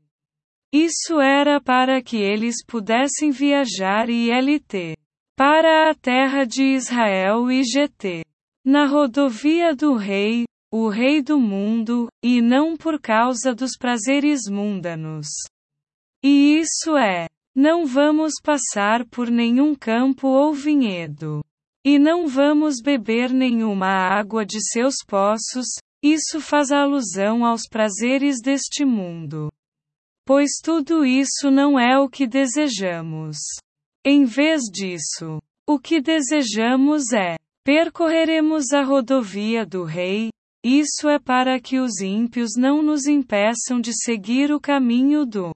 Isso 0.73 1.21
era 1.21 1.61
para 1.61 2.01
que 2.01 2.17
eles 2.17 2.65
pudessem 2.65 3.31
viajar 3.31 4.09
e 4.09 4.31
LT 4.31 4.97
para 5.37 5.91
a 5.91 5.95
terra 5.95 6.45
de 6.45 6.63
Israel 6.63 7.51
e 7.51 7.63
GT. 7.65 8.23
Na 8.65 8.87
rodovia 8.87 9.75
do 9.75 9.97
rei, 9.97 10.45
o 10.73 10.89
Rei 10.89 11.21
do 11.21 11.39
mundo, 11.39 12.09
e 12.23 12.41
não 12.41 12.77
por 12.77 13.01
causa 13.01 13.55
dos 13.55 13.73
prazeres 13.79 14.49
mundanos. 14.49 15.27
E 16.25 16.59
isso 16.59 16.97
é: 16.97 17.27
não 17.55 17.85
vamos 17.85 18.35
passar 18.43 19.05
por 19.07 19.31
nenhum 19.31 19.75
campo 19.75 20.29
ou 20.29 20.55
vinhedo. 20.55 21.45
E 21.85 21.99
não 21.99 22.27
vamos 22.27 22.81
beber 22.81 23.31
nenhuma 23.31 23.89
água 23.89 24.47
de 24.47 24.59
seus 24.71 24.95
poços, 25.07 25.67
isso 26.03 26.41
faz 26.41 26.71
alusão 26.71 27.45
aos 27.45 27.63
prazeres 27.69 28.41
deste 28.41 28.85
mundo. 28.85 29.53
Pois 30.25 30.53
tudo 30.63 31.05
isso 31.05 31.51
não 31.51 31.79
é 31.79 31.99
o 31.99 32.09
que 32.09 32.27
desejamos. 32.27 33.37
Em 34.05 34.25
vez 34.25 34.63
disso, 34.63 35.41
o 35.67 35.79
que 35.79 36.01
desejamos 36.01 37.13
é: 37.13 37.37
percorreremos 37.65 38.73
a 38.73 38.83
rodovia 38.83 39.65
do 39.65 39.85
Rei, 39.85 40.31
isso 40.65 41.09
é 41.09 41.19
para 41.19 41.61
que 41.61 41.79
os 41.79 42.01
ímpios 42.01 42.51
não 42.57 42.83
nos 42.83 43.07
impeçam 43.07 43.81
de 43.81 43.93
seguir 43.93 44.53
o 44.53 44.61
caminho 44.61 45.25
do 45.25 45.55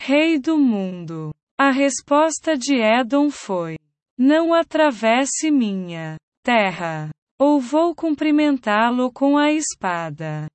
Rei 0.00 0.38
do 0.38 0.58
mundo. 0.58 1.34
A 1.58 1.70
resposta 1.70 2.58
de 2.58 2.74
Edom 2.74 3.30
foi: 3.30 3.78
Não 4.18 4.52
atravesse 4.52 5.50
minha 5.50 6.16
terra, 6.44 7.10
ou 7.38 7.60
vou 7.60 7.94
cumprimentá-lo 7.94 9.10
com 9.10 9.38
a 9.38 9.50
espada. 9.50 10.46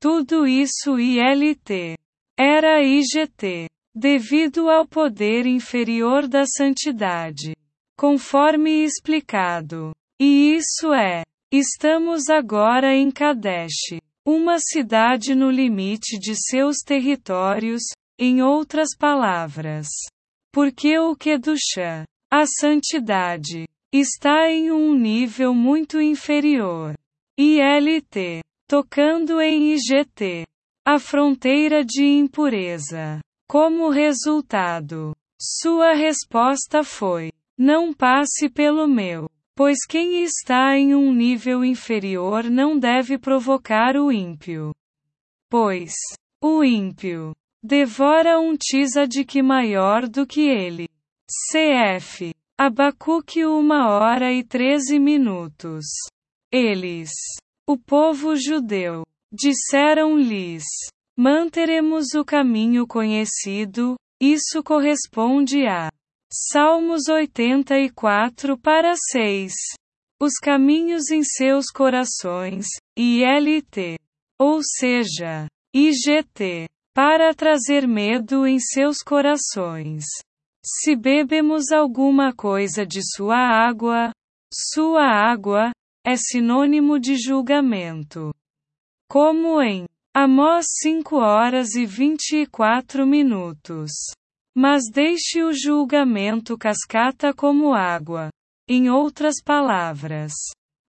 Tudo 0.00 0.46
isso 0.46 0.98
ILT 0.98 1.96
era 2.38 2.82
IGT, 2.82 3.68
devido 3.94 4.70
ao 4.70 4.86
poder 4.86 5.46
inferior 5.46 6.26
da 6.26 6.44
santidade, 6.46 7.54
conforme 7.96 8.84
explicado. 8.84 9.92
E 10.20 10.54
isso 10.56 10.92
é: 10.92 11.22
estamos 11.52 12.28
agora 12.28 12.94
em 12.94 13.10
Kadesh, 13.10 13.98
uma 14.26 14.58
cidade 14.58 15.34
no 15.34 15.50
limite 15.50 16.18
de 16.18 16.34
seus 16.34 16.78
territórios, 16.78 17.82
em 18.18 18.40
outras 18.40 18.90
palavras, 18.96 19.88
porque 20.52 20.98
o 20.98 21.16
chá, 21.56 22.04
a 22.30 22.44
santidade, 22.46 23.66
está 23.92 24.48
em 24.48 24.70
um 24.70 24.94
nível 24.94 25.54
muito 25.54 26.00
inferior. 26.00 26.94
ILT, 27.38 28.42
tocando 28.68 29.40
em 29.40 29.74
IGT, 29.74 30.46
a 30.86 30.98
fronteira 30.98 31.84
de 31.84 32.04
impureza. 32.04 33.20
Como 33.52 33.90
resultado, 33.90 35.14
sua 35.38 35.92
resposta 35.92 36.82
foi: 36.82 37.30
não 37.58 37.92
passe 37.92 38.48
pelo 38.48 38.88
meu. 38.88 39.28
Pois 39.54 39.84
quem 39.86 40.22
está 40.22 40.74
em 40.78 40.94
um 40.94 41.12
nível 41.12 41.62
inferior 41.62 42.44
não 42.44 42.78
deve 42.78 43.18
provocar 43.18 43.94
o 43.94 44.10
ímpio. 44.10 44.74
Pois, 45.50 45.92
o 46.40 46.64
ímpio 46.64 47.34
Devora 47.62 48.40
um 48.40 48.56
que 49.28 49.42
maior 49.42 50.08
do 50.08 50.26
que 50.26 50.48
ele. 50.48 50.88
CF. 51.50 52.34
Abacuque 52.56 53.44
uma 53.44 53.90
hora 53.90 54.32
e 54.32 54.42
treze 54.42 54.98
minutos. 54.98 55.84
Eles, 56.50 57.10
o 57.66 57.76
povo 57.76 58.34
judeu, 58.34 59.04
disseram-lhes: 59.30 60.64
Manteremos 61.16 62.14
o 62.14 62.24
caminho 62.24 62.86
conhecido, 62.86 63.96
isso 64.20 64.62
corresponde 64.64 65.66
a 65.66 65.90
Salmos 66.32 67.08
84 67.08 68.56
para 68.56 68.94
6. 69.10 69.52
Os 70.18 70.34
caminhos 70.42 71.10
em 71.10 71.22
seus 71.22 71.66
corações, 71.66 72.64
ILT. 72.96 73.98
Ou 74.40 74.60
seja, 74.62 75.46
IGT 75.74 76.66
para 76.94 77.34
trazer 77.34 77.86
medo 77.86 78.46
em 78.46 78.58
seus 78.58 78.98
corações. 78.98 80.04
Se 80.64 80.96
bebemos 80.96 81.70
alguma 81.72 82.32
coisa 82.32 82.86
de 82.86 83.00
sua 83.02 83.36
água, 83.36 84.12
sua 84.52 85.04
água 85.04 85.72
é 86.06 86.16
sinônimo 86.16 86.98
de 86.98 87.16
julgamento. 87.16 88.32
Como 89.08 89.60
em 89.60 89.86
Amós 90.14 90.66
5 90.82 91.16
horas 91.16 91.74
e 91.74 91.86
24 91.86 93.06
minutos. 93.06 93.90
Mas 94.54 94.82
deixe 94.92 95.42
o 95.42 95.54
julgamento 95.54 96.58
cascata 96.58 97.32
como 97.32 97.72
água. 97.72 98.28
Em 98.68 98.90
outras 98.90 99.36
palavras, 99.42 100.34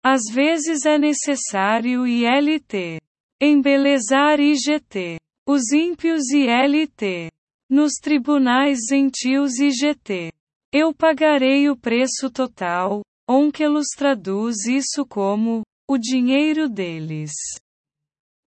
às 0.04 0.22
vezes 0.28 0.84
é 0.84 0.98
necessário 0.98 2.04
ILT. 2.04 3.00
Embelezar 3.40 4.40
IGT. 4.40 5.18
Os 5.48 5.70
ímpios 5.70 6.28
e 6.32 6.48
LT. 6.48 7.30
Nos 7.70 7.92
tribunais 8.02 8.80
gentios 8.90 9.56
e 9.60 9.70
GT. 9.70 10.32
Eu 10.72 10.92
pagarei 10.92 11.70
o 11.70 11.76
preço 11.76 12.28
total, 12.28 13.02
Onkelos 13.30 13.86
traduz 13.96 14.66
isso 14.66 15.06
como, 15.06 15.62
o 15.88 15.96
dinheiro 15.96 16.68
deles. 16.68 17.30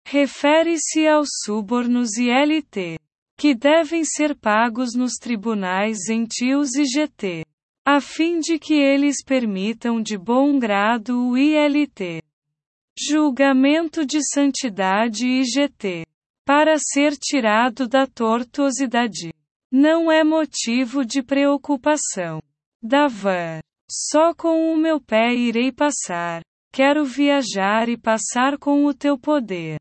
Refere-se 0.08 1.04
aos 1.08 1.28
subornos 1.44 2.16
e 2.16 2.30
LT, 2.30 2.96
que 3.36 3.56
devem 3.56 4.04
ser 4.04 4.36
pagos 4.36 4.94
nos 4.94 5.14
tribunais 5.14 5.98
gentios 6.06 6.76
e 6.76 6.84
GT, 6.84 7.44
a 7.84 8.00
fim 8.00 8.38
de 8.38 8.56
que 8.56 8.74
eles 8.74 9.16
permitam 9.24 10.00
de 10.00 10.16
bom 10.16 10.60
grado 10.60 11.30
o 11.30 11.36
ILT. 11.36 12.22
Julgamento 12.96 14.06
de 14.06 14.20
santidade 14.32 15.26
e 15.26 15.42
GT 15.42 16.06
para 16.46 16.76
ser 16.78 17.16
tirado 17.16 17.88
da 17.88 18.06
tortuosidade. 18.06 19.34
Não 19.72 20.12
é 20.12 20.22
motivo 20.22 21.04
de 21.04 21.20
preocupação. 21.20 22.40
Davan. 22.80 23.58
Só 23.90 24.32
com 24.32 24.72
o 24.72 24.76
meu 24.76 25.00
pé 25.00 25.34
irei 25.34 25.72
passar. 25.72 26.42
Quero 26.72 27.04
viajar 27.04 27.88
e 27.88 27.96
passar 27.96 28.56
com 28.56 28.84
o 28.84 28.94
teu 28.94 29.18
poder. 29.18 29.80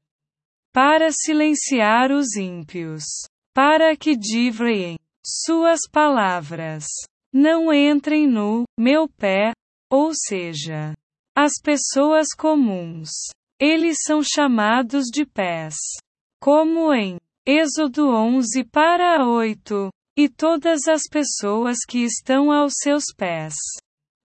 Para 0.76 1.09
silenciar 1.09 2.11
os 2.11 2.36
ímpios. 2.36 3.05
Para 3.53 3.95
que 3.95 4.13
divriem 4.13 4.97
suas 5.26 5.80
palavras. 5.89 6.84
Não 7.34 7.73
entrem 7.73 8.28
no 8.28 8.65
meu 8.78 9.07
pé, 9.07 9.53
ou 9.89 10.11
seja, 10.13 10.93
as 11.34 11.53
pessoas 11.63 12.28
comuns. 12.38 13.09
Eles 13.57 13.99
são 14.05 14.21
chamados 14.21 15.05
de 15.05 15.26
pés 15.26 15.78
como 16.41 16.93
em 16.93 17.15
Êxodo 17.47 18.09
11 18.09 18.65
para 18.65 19.26
8, 19.26 19.89
e 20.17 20.28
todas 20.28 20.89
as 20.89 21.03
pessoas 21.09 21.78
que 21.88 21.99
estão 21.99 22.51
aos 22.51 22.73
seus 22.82 23.05
pés. 23.15 23.55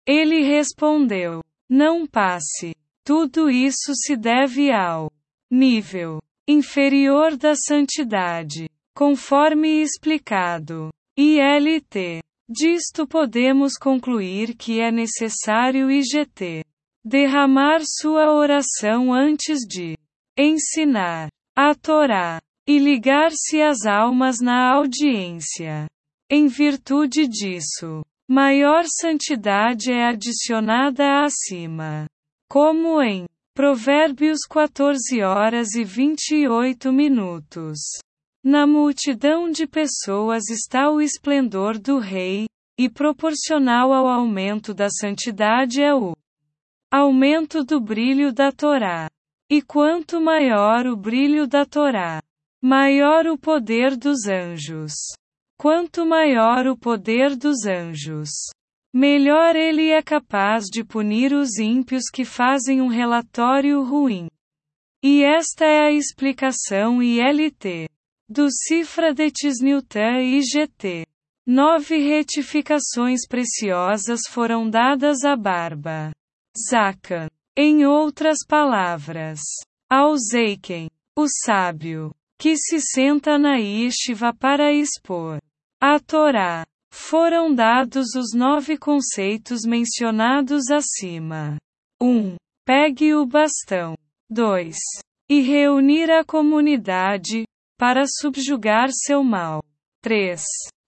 Ele 0.03 0.41
respondeu: 0.41 1.43
Não 1.69 2.07
passe. 2.07 2.73
Tudo 3.05 3.51
isso 3.51 3.93
se 3.93 4.17
deve 4.17 4.71
ao 4.71 5.11
nível 5.51 6.19
inferior 6.49 7.37
da 7.37 7.53
santidade, 7.53 8.67
conforme 8.95 9.83
explicado. 9.83 10.89
ILT. 11.15 12.23
Disto 12.49 13.05
podemos 13.05 13.73
concluir 13.77 14.55
que 14.55 14.79
é 14.81 14.91
necessário 14.91 15.91
IGT 15.91 16.63
derramar 17.05 17.81
sua 17.83 18.33
oração 18.33 19.13
antes 19.13 19.59
de 19.59 19.95
ensinar 20.35 21.29
a 21.55 21.75
Torá, 21.75 22.39
e 22.67 22.79
ligar-se 22.79 23.61
às 23.61 23.85
almas 23.85 24.39
na 24.39 24.73
audiência. 24.73 25.85
Em 26.31 26.47
virtude 26.47 27.27
disso, 27.27 28.03
maior 28.27 28.85
santidade 28.87 29.91
é 29.91 30.07
adicionada 30.07 31.23
acima. 31.23 32.05
Como 32.49 33.01
em 33.01 33.25
Provérbios 33.59 34.47
14 34.49 35.21
horas 35.21 35.75
e 35.75 35.83
28 35.83 36.93
minutos. 36.93 37.77
Na 38.41 38.65
multidão 38.65 39.51
de 39.51 39.67
pessoas 39.67 40.49
está 40.49 40.89
o 40.89 41.01
esplendor 41.01 41.77
do 41.77 41.99
rei, 41.99 42.47
e 42.79 42.89
proporcional 42.89 43.91
ao 43.91 44.07
aumento 44.07 44.73
da 44.73 44.89
santidade 44.89 45.81
é 45.81 45.93
o 45.93 46.13
aumento 46.89 47.61
do 47.61 47.81
brilho 47.81 48.31
da 48.31 48.49
Torá. 48.49 49.09
E 49.51 49.61
quanto 49.61 50.21
maior 50.21 50.87
o 50.87 50.95
brilho 50.95 51.45
da 51.45 51.65
Torá, 51.65 52.21
maior 52.63 53.27
o 53.27 53.37
poder 53.37 53.97
dos 53.97 54.25
anjos. 54.25 54.93
Quanto 55.59 56.05
maior 56.05 56.65
o 56.65 56.77
poder 56.77 57.35
dos 57.35 57.65
anjos, 57.65 58.29
melhor 58.93 59.55
ele 59.55 59.89
é 59.89 60.01
capaz 60.01 60.65
de 60.65 60.83
punir 60.83 61.33
os 61.33 61.57
ímpios 61.57 62.03
que 62.11 62.25
fazem 62.25 62.81
um 62.81 62.87
relatório 62.87 63.83
ruim. 63.83 64.27
E 65.03 65.23
esta 65.23 65.65
é 65.65 65.87
a 65.87 65.91
explicação 65.91 67.01
ILT 67.01 67.87
do 68.29 68.47
Cifra 68.51 69.13
de 69.13 69.31
Tisniltan 69.31 70.21
e 70.21 70.41
GT. 70.41 71.05
Nove 71.47 71.97
retificações 71.97 73.27
preciosas 73.27 74.21
foram 74.29 74.69
dadas 74.69 75.23
à 75.23 75.35
barba. 75.35 76.11
Zakan. 76.69 77.27
Em 77.57 77.85
outras 77.85 78.37
palavras, 78.47 79.39
Ao 79.89 80.15
Zeiken, 80.15 80.87
o 81.17 81.25
sábio, 81.27 82.13
que 82.37 82.55
se 82.55 82.79
senta 82.79 83.39
na 83.39 83.55
Yeshiva 83.57 84.33
para 84.33 84.71
expor 84.71 85.39
a 85.81 85.99
Torá, 85.99 86.65
foram 86.91 87.53
dados 87.53 88.15
os 88.15 88.33
nove 88.33 88.77
conceitos 88.77 89.61
mencionados 89.65 90.69
acima. 90.69 91.57
1. 92.01 92.07
Um, 92.07 92.35
pegue 92.65 93.13
o 93.13 93.25
bastão. 93.25 93.95
2. 94.29 94.77
E 95.29 95.41
reunir 95.41 96.09
a 96.11 96.23
comunidade, 96.23 97.45
para 97.77 98.03
subjugar 98.07 98.89
seu 98.91 99.23
mal. 99.23 99.63
3. 100.01 100.43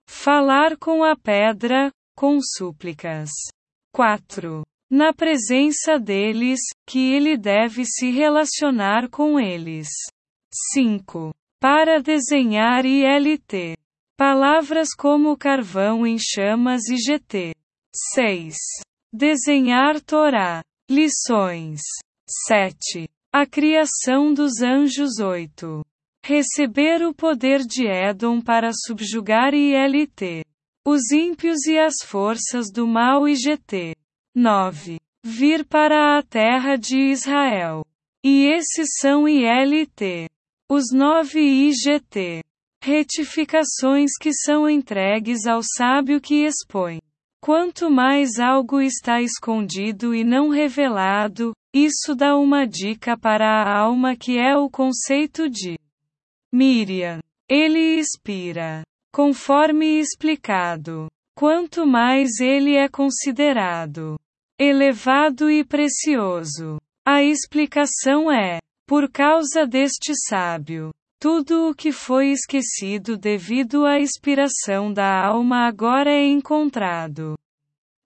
Falar 0.08 0.78
com 0.78 1.04
a 1.04 1.16
pedra, 1.16 1.92
com 2.16 2.40
súplicas. 2.42 3.30
4. 3.94 4.64
Na 4.90 5.14
presença 5.14 5.98
deles, 5.98 6.60
que 6.86 7.14
ele 7.14 7.38
deve 7.38 7.86
se 7.86 8.12
relacionar 8.12 9.10
com 9.10 9.40
eles. 9.40 9.88
5. 10.74 11.32
Para 11.62 12.02
desenhar 12.02 12.86
ILT. 12.86 13.78
Palavras 14.24 14.90
como 14.96 15.36
carvão 15.36 16.06
em 16.06 16.16
chamas 16.20 16.84
e 16.92 16.96
GT. 16.96 17.56
6. 18.14 18.56
Desenhar 19.12 20.00
Torá. 20.00 20.62
Lições. 20.88 21.82
7. 22.46 23.10
A 23.34 23.48
criação 23.48 24.32
dos 24.32 24.62
anjos 24.62 25.18
8. 25.18 25.84
Receber 26.24 27.02
o 27.02 27.16
poder 27.16 27.62
de 27.66 27.88
Edom 27.88 28.40
para 28.40 28.70
subjugar 28.86 29.56
ILT. 29.56 30.46
Os 30.86 31.12
ímpios 31.12 31.66
e 31.66 31.80
as 31.80 31.96
forças 32.06 32.68
do 32.72 32.86
mal 32.86 33.28
e 33.28 33.34
GT. 33.34 33.96
9. 34.36 35.00
Vir 35.26 35.66
para 35.66 36.20
a 36.20 36.22
terra 36.22 36.76
de 36.76 37.10
Israel. 37.10 37.84
E 38.24 38.46
esses 38.54 38.88
são 39.00 39.28
ILT. 39.28 40.30
Os 40.70 40.94
9 40.94 41.40
IGT. 41.40 42.44
Retificações 42.84 44.10
que 44.20 44.34
são 44.34 44.68
entregues 44.68 45.46
ao 45.46 45.62
sábio 45.62 46.20
que 46.20 46.46
expõe. 46.46 47.00
Quanto 47.40 47.92
mais 47.92 48.40
algo 48.40 48.82
está 48.82 49.22
escondido 49.22 50.16
e 50.16 50.24
não 50.24 50.50
revelado, 50.50 51.54
isso 51.72 52.16
dá 52.16 52.36
uma 52.36 52.66
dica 52.66 53.16
para 53.16 53.46
a 53.48 53.80
alma 53.80 54.16
que 54.16 54.40
é 54.40 54.58
o 54.58 54.68
conceito 54.68 55.48
de 55.48 55.78
Miriam. 56.52 57.20
Ele 57.48 58.00
expira. 58.00 58.82
Conforme 59.14 60.00
explicado. 60.00 61.08
Quanto 61.38 61.86
mais 61.86 62.40
ele 62.40 62.76
é 62.76 62.90
considerado 62.90 64.18
elevado 64.60 65.50
e 65.50 65.64
precioso. 65.64 66.80
A 67.06 67.24
explicação 67.24 68.32
é: 68.32 68.60
por 68.88 69.10
causa 69.12 69.66
deste 69.66 70.14
sábio, 70.28 70.92
tudo 71.22 71.70
o 71.70 71.76
que 71.76 71.92
foi 71.92 72.32
esquecido 72.32 73.16
devido 73.16 73.86
à 73.86 74.00
expiração 74.00 74.92
da 74.92 75.24
alma 75.24 75.68
agora 75.68 76.10
é 76.10 76.26
encontrado. 76.26 77.38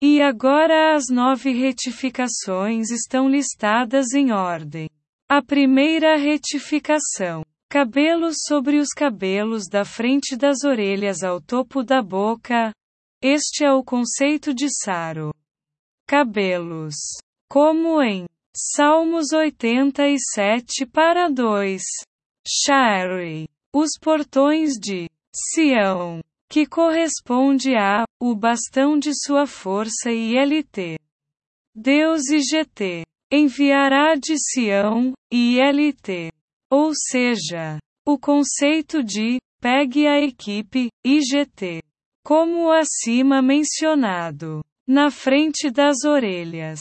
E 0.00 0.22
agora 0.22 0.94
as 0.94 1.06
nove 1.10 1.50
retificações 1.50 2.90
estão 2.92 3.28
listadas 3.28 4.14
em 4.14 4.30
ordem. 4.30 4.88
A 5.28 5.42
primeira 5.42 6.16
retificação 6.16 7.42
Cabelos 7.68 8.36
sobre 8.46 8.78
os 8.78 8.90
cabelos 8.90 9.68
da 9.68 9.84
frente 9.84 10.36
das 10.36 10.62
orelhas 10.64 11.24
ao 11.24 11.40
topo 11.40 11.82
da 11.82 12.00
boca. 12.00 12.72
Este 13.20 13.64
é 13.64 13.72
o 13.72 13.82
conceito 13.82 14.54
de 14.54 14.68
Saro. 14.68 15.32
Cabelos. 16.06 16.94
Como 17.48 18.00
em 18.00 18.26
Salmos 18.56 19.32
87 19.32 20.86
para 20.86 21.28
2. 21.28 21.82
Shari. 22.46 23.48
Os 23.74 23.90
portões 24.00 24.72
de 24.80 25.08
Sião. 25.34 26.20
Que 26.48 26.66
corresponde 26.66 27.76
a 27.76 28.04
o 28.20 28.34
bastão 28.34 28.98
de 28.98 29.12
sua 29.14 29.46
força 29.46 30.10
e 30.10 30.36
LT. 30.36 30.98
Deus 31.74 32.28
e 32.30 32.40
GT. 32.40 33.04
Enviará 33.32 34.16
de 34.16 34.34
Sião, 34.36 35.12
e 35.32 35.60
LT. 35.60 36.32
Ou 36.68 36.92
seja, 36.94 37.78
o 38.04 38.18
conceito 38.18 39.04
de 39.04 39.38
pegue 39.60 40.06
a 40.06 40.20
equipe 40.20 40.88
IGT, 41.04 41.82
como 42.24 42.72
acima 42.72 43.42
mencionado, 43.42 44.62
na 44.88 45.10
frente 45.10 45.70
das 45.70 46.04
orelhas. 46.04 46.80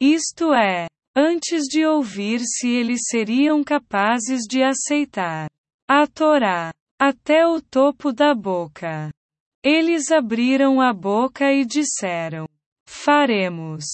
Isto 0.00 0.52
é, 0.52 0.86
antes 1.16 1.62
de 1.68 1.86
ouvir 1.86 2.40
se 2.40 2.68
eles 2.68 3.02
seriam 3.08 3.62
capazes 3.62 4.42
de 4.48 4.62
aceitar 4.62 5.48
a 5.88 6.06
Torá 6.06 6.72
até 6.98 7.46
o 7.46 7.60
topo 7.60 8.12
da 8.12 8.34
boca. 8.34 9.10
Eles 9.62 10.10
abriram 10.10 10.80
a 10.80 10.92
boca 10.92 11.52
e 11.52 11.64
disseram: 11.64 12.46
Faremos. 12.88 13.84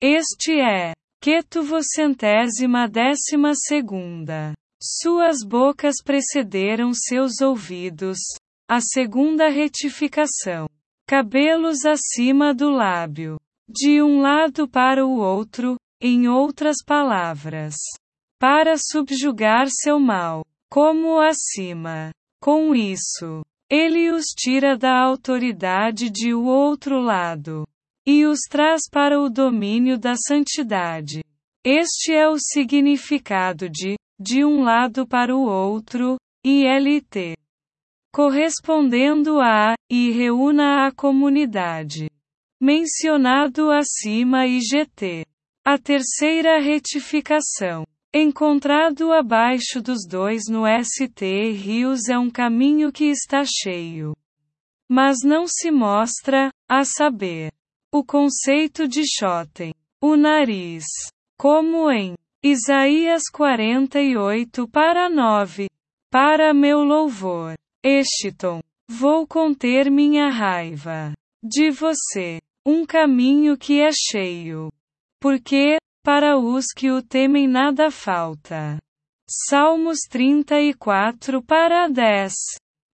Este 0.00 0.60
é, 0.60 0.92
quetuvocentésima 1.20 2.88
décima 2.88 3.54
segunda. 3.54 4.52
Suas 4.82 5.38
bocas 5.46 5.96
precederam 6.02 6.92
seus 6.92 7.40
ouvidos. 7.40 8.18
A 8.68 8.80
segunda 8.80 9.48
retificação. 9.48 10.66
Cabelos 11.06 11.84
acima 11.84 12.54
do 12.54 12.70
lábio. 12.70 13.38
De 13.68 14.02
um 14.02 14.20
lado 14.20 14.68
para 14.68 15.06
o 15.06 15.18
outro, 15.18 15.76
em 16.06 16.28
outras 16.28 16.76
palavras. 16.84 17.76
Para 18.38 18.74
subjugar 18.76 19.68
seu 19.70 19.98
mal. 19.98 20.44
Como 20.70 21.18
acima. 21.18 22.10
Com 22.42 22.74
isso, 22.74 23.42
ele 23.70 24.10
os 24.10 24.26
tira 24.36 24.76
da 24.76 25.00
autoridade 25.00 26.10
de 26.10 26.34
o 26.34 26.44
outro 26.44 27.00
lado. 27.00 27.66
E 28.06 28.26
os 28.26 28.40
traz 28.50 28.82
para 28.90 29.18
o 29.18 29.30
domínio 29.30 29.98
da 29.98 30.14
santidade. 30.14 31.24
Este 31.64 32.12
é 32.12 32.28
o 32.28 32.36
significado 32.38 33.70
de 33.70 33.96
de 34.20 34.44
um 34.44 34.62
lado 34.62 35.08
para 35.08 35.34
o 35.34 35.40
outro, 35.40 36.18
ILT. 36.44 37.34
Correspondendo 38.12 39.40
a, 39.40 39.74
e 39.90 40.10
reúna 40.10 40.86
a 40.86 40.92
comunidade. 40.92 42.10
Mencionado 42.60 43.70
acima 43.70 44.46
IGT. 44.46 45.24
A 45.66 45.78
terceira 45.78 46.60
retificação. 46.60 47.86
Encontrado 48.12 49.10
abaixo 49.10 49.80
dos 49.80 50.06
dois 50.06 50.42
no 50.46 50.64
ST 50.66 51.24
Rios 51.52 52.06
é 52.10 52.18
um 52.18 52.30
caminho 52.30 52.92
que 52.92 53.06
está 53.06 53.42
cheio. 53.46 54.14
Mas 54.86 55.16
não 55.24 55.46
se 55.48 55.70
mostra, 55.70 56.50
a 56.68 56.84
saber, 56.84 57.50
o 57.90 58.04
conceito 58.04 58.86
de 58.86 59.04
Schotten, 59.06 59.72
o 60.02 60.16
nariz, 60.16 60.84
como 61.38 61.90
em 61.90 62.14
Isaías 62.44 63.22
48 63.32 64.68
para 64.68 65.08
9. 65.08 65.70
Para 66.10 66.52
meu 66.52 66.84
louvor. 66.84 67.54
Eshiton. 67.82 68.60
Vou 68.86 69.26
conter 69.26 69.90
minha 69.90 70.28
raiva. 70.28 71.14
De 71.42 71.70
você. 71.70 72.38
Um 72.66 72.84
caminho 72.84 73.56
que 73.56 73.80
é 73.80 73.88
cheio. 73.90 74.70
Porque, 75.24 75.78
para 76.04 76.36
os 76.36 76.66
que 76.66 76.90
o 76.90 77.02
temem 77.02 77.48
nada 77.48 77.90
falta. 77.90 78.78
Salmos 79.48 80.00
34 80.10 81.42
para 81.42 81.88
10. 81.88 82.34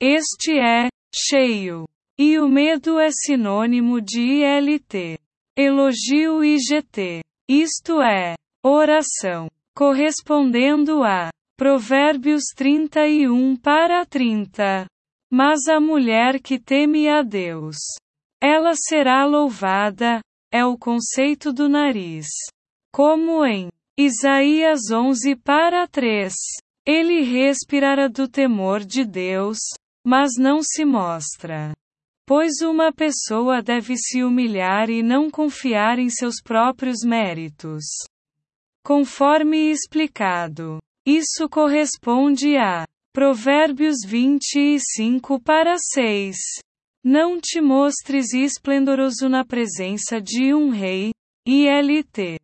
Este 0.01 0.59
é, 0.59 0.89
cheio. 1.15 1.85
E 2.19 2.39
o 2.39 2.49
medo 2.49 2.99
é 2.99 3.11
sinônimo 3.13 4.01
de 4.01 4.23
ILT. 4.23 5.19
Elogio 5.55 6.43
IGT. 6.43 7.21
Isto 7.47 8.01
é, 8.01 8.37
Oração. 8.65 9.51
Correspondendo 9.77 11.05
a 11.05 11.29
Provérbios 11.59 12.45
31 12.57 13.55
para 13.57 14.03
30. 14.07 14.87
Mas 15.31 15.69
a 15.69 15.79
mulher 15.79 16.41
que 16.41 16.59
teme 16.59 17.07
a 17.07 17.21
Deus, 17.21 17.77
ela 18.41 18.73
será 18.75 19.27
louvada, 19.27 20.23
é 20.55 20.65
o 20.65 20.79
conceito 20.79 21.53
do 21.53 21.69
nariz. 21.69 22.29
Como 22.93 23.45
em 23.45 23.71
Isaías 23.99 24.83
11 24.89 25.35
para 25.35 25.89
3. 25.89 26.33
Ele 26.87 27.23
respirara 27.23 28.09
do 28.09 28.29
temor 28.29 28.85
de 28.85 29.05
Deus, 29.05 29.59
mas 30.07 30.33
não 30.39 30.63
se 30.63 30.85
mostra. 30.85 31.73
Pois 32.25 32.61
uma 32.63 32.93
pessoa 32.93 33.61
deve 33.61 33.97
se 33.97 34.23
humilhar 34.23 34.91
e 34.91 35.03
não 35.03 35.29
confiar 35.29 35.99
em 35.99 36.09
seus 36.09 36.37
próprios 36.41 37.01
méritos. 37.05 37.83
Conforme 38.85 39.73
explicado. 39.73 40.79
Isso 41.05 41.49
corresponde 41.49 42.57
a 42.57 42.87
Provérbios 43.13 43.97
25 44.07 45.41
para 45.41 45.75
6. 45.79 46.37
Não 47.05 47.39
te 47.39 47.61
mostres 47.61 48.33
esplendoroso 48.33 49.29
na 49.29 49.45
presença 49.45 50.19
de 50.23 50.55
um 50.55 50.71
rei, 50.71 51.13
ILT. 51.47 52.41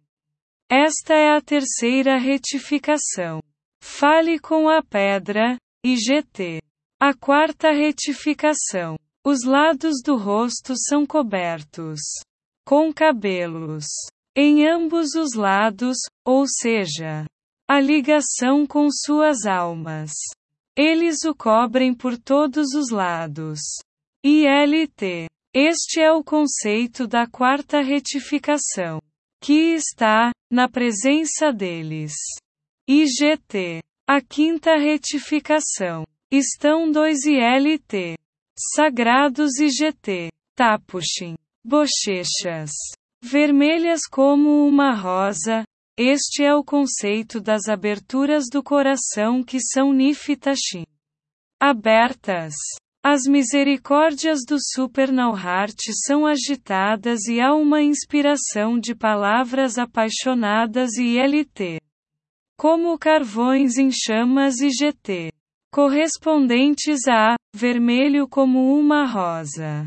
Esta 0.70 1.14
é 1.14 1.34
a 1.34 1.40
terceira 1.40 2.18
retificação. 2.18 3.40
Fale 3.82 4.38
com 4.38 4.68
a 4.68 4.82
pedra, 4.82 5.56
IGT. 5.82 6.61
A 7.00 7.14
quarta 7.14 7.72
retificação. 7.72 8.98
Os 9.24 9.44
lados 9.44 10.02
do 10.04 10.16
rosto 10.16 10.74
são 10.76 11.06
cobertos 11.06 12.00
com 12.66 12.92
cabelos 12.92 13.86
em 14.36 14.68
ambos 14.68 15.14
os 15.14 15.34
lados, 15.34 15.96
ou 16.22 16.44
seja, 16.46 17.24
a 17.66 17.80
ligação 17.80 18.66
com 18.66 18.88
suas 18.90 19.46
almas. 19.46 20.12
Eles 20.76 21.24
o 21.24 21.34
cobrem 21.34 21.94
por 21.94 22.18
todos 22.18 22.74
os 22.74 22.90
lados. 22.90 23.58
ILT. 24.22 25.30
Este 25.54 26.02
é 26.02 26.12
o 26.12 26.22
conceito 26.22 27.08
da 27.08 27.26
quarta 27.26 27.80
retificação, 27.80 29.00
que 29.42 29.74
está 29.74 30.30
na 30.52 30.68
presença 30.68 31.50
deles. 31.50 32.12
IGT. 32.86 33.80
A 34.06 34.20
quinta 34.20 34.76
retificação. 34.76 36.04
Estão 36.30 36.90
dois 36.90 37.24
ILT. 37.24 38.18
Sagrados 38.76 39.58
IGT. 39.58 40.28
Tapuxin. 40.54 41.34
Bochechas. 41.64 42.72
Vermelhas 43.22 44.02
como 44.06 44.68
uma 44.68 44.94
rosa. 44.94 45.64
Este 45.96 46.44
é 46.44 46.54
o 46.54 46.62
conceito 46.62 47.40
das 47.40 47.68
aberturas 47.68 48.44
do 48.52 48.62
coração 48.62 49.42
que 49.42 49.58
são 49.60 49.94
Niftashin. 49.94 50.84
Abertas. 51.58 52.54
As 53.03 53.22
misericórdias 53.26 54.40
do 54.46 54.59
Supernauhart 54.61 55.78
são 56.05 56.26
agitadas 56.26 57.24
e 57.28 57.40
há 57.40 57.55
uma 57.55 57.82
inspiração 57.82 58.78
de 58.78 58.94
palavras 58.94 59.78
apaixonadas 59.78 60.98
e 60.98 61.18
LT. 61.18 61.80
Como 62.59 62.98
carvões 62.98 63.78
em 63.78 63.90
chamas 63.90 64.61
e 64.61 64.68
GT. 64.68 65.32
Correspondentes 65.72 67.09
a, 67.09 67.36
vermelho 67.55 68.28
como 68.28 68.78
uma 68.78 69.07
rosa. 69.07 69.86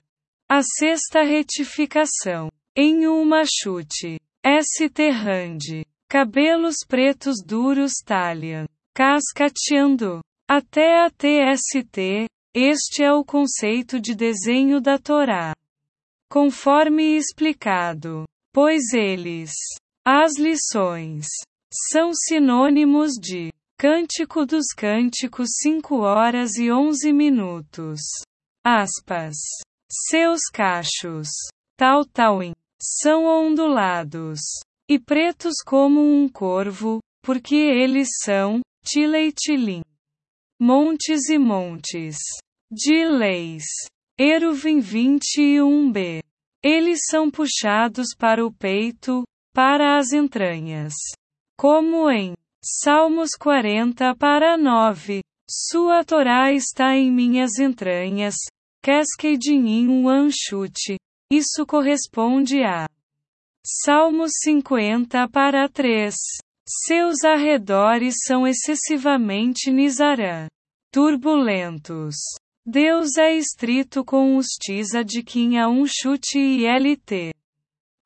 A 0.49 0.63
sexta 0.63 1.21
retificação. 1.21 2.49
Em 2.75 3.05
uma 3.05 3.43
chute. 3.45 4.19
ST 4.43 5.09
Rand. 5.11 5.85
Cabelos 6.09 6.77
pretos 6.87 7.35
duros 7.45 7.91
Talian. 8.03 8.65
Cascateando. 8.95 10.21
Até 10.49 11.05
a 11.05 11.09
TST, 11.09 12.27
este 12.55 13.03
é 13.03 13.11
o 13.11 13.25
conceito 13.25 13.99
de 13.99 14.13
desenho 14.13 14.79
da 14.79 14.99
Torá. 14.99 15.55
Conforme 16.29 17.17
explicado, 17.17 18.25
pois 18.53 18.93
eles, 18.93 19.51
as 20.05 20.37
lições, 20.37 21.25
são 21.91 22.13
sinônimos 22.13 23.13
de 23.13 23.51
Cântico 23.75 24.45
dos 24.45 24.67
Cânticos 24.67 25.49
5 25.63 25.95
horas 26.01 26.55
e 26.57 26.71
11 26.71 27.11
minutos. 27.11 27.99
Aspas. 28.63 29.35
Seus 30.09 30.41
cachos, 30.51 31.27
tal 31.75 32.05
tauim, 32.05 32.53
são 32.79 33.25
ondulados 33.25 34.39
e 34.87 34.99
pretos 34.99 35.55
como 35.65 35.99
um 36.01 36.29
corvo, 36.29 36.99
porque 37.21 37.55
eles 37.55 38.07
são 38.23 38.61
tileitilin 38.83 39.81
montes 40.59 41.29
e 41.29 41.37
montes 41.37 42.17
de 42.71 43.05
leis. 43.05 43.65
Eruvim 44.17 44.79
21b. 44.79 46.21
Eles 46.63 46.99
são 47.09 47.29
puxados 47.29 48.15
para 48.17 48.45
o 48.45 48.51
peito, 48.51 49.23
para 49.53 49.97
as 49.97 50.13
entranhas. 50.13 50.93
Como 51.57 52.09
em 52.09 52.33
Salmos 52.63 53.31
40 53.37 54.15
para 54.15 54.57
9. 54.57 55.21
Sua 55.49 56.05
Torá 56.05 56.53
está 56.53 56.95
em 56.95 57.11
minhas 57.11 57.59
entranhas, 57.59 58.35
Cascading 58.81 59.87
um 59.87 60.07
anchute. 60.07 60.97
Isso 61.31 61.65
corresponde 61.67 62.63
a 62.63 62.87
Salmos 63.65 64.31
50 64.41 65.27
para 65.29 65.67
3. 65.67 66.15
Seus 66.65 67.25
arredores 67.25 68.15
são 68.25 68.47
excessivamente 68.47 69.69
Nizarã. 69.69 70.47
Turbulentos. 70.93 72.15
Deus 72.65 73.17
é 73.17 73.35
estrito 73.35 74.05
com 74.05 74.37
os 74.37 74.47
Tisa 74.61 75.03
de 75.03 75.23
Quinha 75.23 75.67
um 75.67 75.85
chute 75.85 76.39
e 76.39 76.65
LT. 76.65 77.33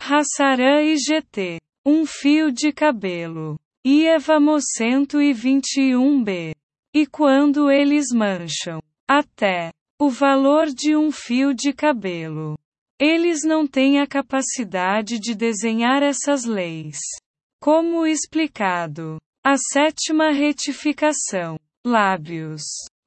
Hassarã 0.01 0.82
e 0.82 0.97
GT. 0.97 1.60
Um 1.86 2.03
fio 2.08 2.51
de 2.51 2.74
cabelo. 2.74 3.60
Ievamo 3.86 4.58
121b. 4.58 6.55
E 6.95 7.05
quando 7.05 7.70
eles 7.70 8.08
mancham, 8.12 8.82
até 9.08 9.72
o 10.01 10.10
valor 10.10 10.66
de 10.66 10.95
um 10.95 11.12
fio 11.12 11.53
de 11.53 11.72
cabelo. 11.74 12.58
Eles 12.99 13.43
não 13.43 13.68
têm 13.68 13.99
a 13.99 14.08
capacidade 14.08 15.20
de 15.20 15.36
desenhar 15.36 16.01
essas 16.01 16.43
leis. 16.43 16.97
Como 17.68 18.07
explicado, 18.07 19.18
a 19.45 19.57
sétima 19.57 20.32
retificação, 20.32 21.59
lábios, 21.86 22.63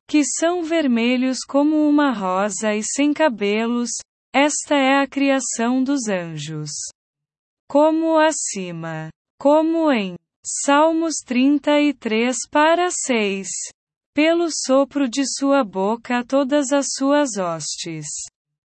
que 0.06 0.22
são 0.22 0.62
vermelhos 0.62 1.38
como 1.48 1.88
uma 1.88 2.12
rosa 2.12 2.74
e 2.74 2.82
sem 2.82 3.14
cabelos, 3.14 3.88
esta 4.34 4.74
é 4.74 5.00
a 5.00 5.06
criação 5.06 5.82
dos 5.82 6.08
anjos. 6.08 6.68
Como 7.70 8.18
acima, 8.18 9.08
como 9.38 9.90
em 9.90 10.16
Salmos 10.44 11.14
33 11.24 12.36
para 12.50 12.90
6. 12.90 13.48
Pelo 14.12 14.48
sopro 14.50 15.08
de 15.08 15.22
sua 15.38 15.64
boca 15.64 16.22
todas 16.22 16.70
as 16.70 16.88
suas 16.98 17.38
hostes. 17.38 18.04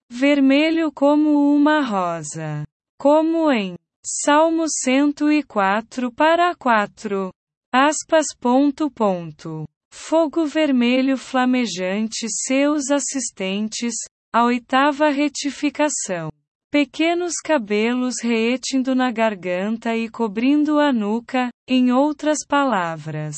Vermelho 0.10 0.90
como 0.90 1.54
uma 1.54 1.82
rosa. 1.82 2.64
Como 2.98 3.52
em 3.52 3.76
Salmo 4.04 4.66
104 4.68 6.12
para 6.12 6.56
4. 6.56 7.32
Aspas 7.72 8.26
ponto 8.40 8.90
ponto. 8.90 9.68
Fogo 9.94 10.48
vermelho 10.48 11.16
flamejante 11.18 12.26
seus 12.28 12.90
assistentes, 12.90 13.94
a 14.34 14.44
oitava 14.46 15.10
retificação. 15.10 16.32
Pequenos 16.72 17.34
cabelos 17.44 18.16
reetindo 18.24 18.96
na 18.96 19.12
garganta 19.12 19.96
e 19.96 20.10
cobrindo 20.10 20.80
a 20.80 20.92
nuca, 20.92 21.52
em 21.68 21.92
outras 21.92 22.40
palavras. 22.48 23.36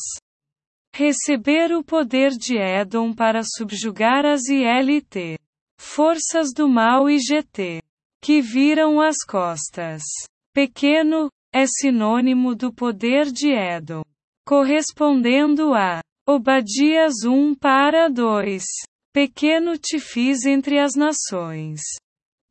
Receber 0.96 1.74
o 1.74 1.84
poder 1.84 2.30
de 2.32 2.58
Edom 2.58 3.14
para 3.14 3.42
subjugar 3.44 4.26
as 4.26 4.48
ILT. 4.48 5.38
Forças 5.78 6.54
do 6.56 6.70
mal 6.70 7.10
e 7.10 7.18
GT. 7.20 7.82
Que 8.22 8.40
viram 8.40 9.02
as 9.02 9.18
costas. 9.28 10.04
Pequeno, 10.54 11.30
é 11.52 11.66
sinônimo 11.66 12.54
do 12.54 12.72
poder 12.72 13.32
de 13.32 13.52
Edom. 13.52 14.04
Correspondendo 14.46 15.74
a 15.74 16.00
Obadias 16.28 17.24
1 17.26 17.56
para 17.56 18.08
2. 18.08 18.64
Pequeno 19.12 19.80
te 19.80 20.00
fiz 20.00 20.46
entre 20.46 20.78
as 20.78 20.94
nações. 20.96 21.82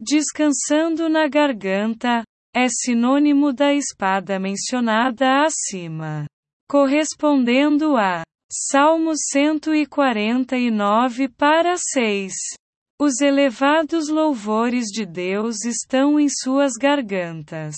Descansando 0.01 1.09
na 1.09 1.29
garganta, 1.29 2.25
é 2.53 2.67
sinônimo 2.69 3.53
da 3.53 3.73
espada 3.73 4.37
mencionada 4.37 5.45
acima. 5.45 6.27
Correspondendo 6.69 7.97
a 7.97 8.25
Salmo 8.51 9.13
149 9.17 11.29
para 11.29 11.77
6. 11.77 12.33
Os 13.05 13.21
elevados 13.21 14.09
louvores 14.09 14.85
de 14.85 15.05
Deus 15.05 15.65
estão 15.65 16.21
em 16.21 16.29
suas 16.29 16.75
gargantas. 16.81 17.75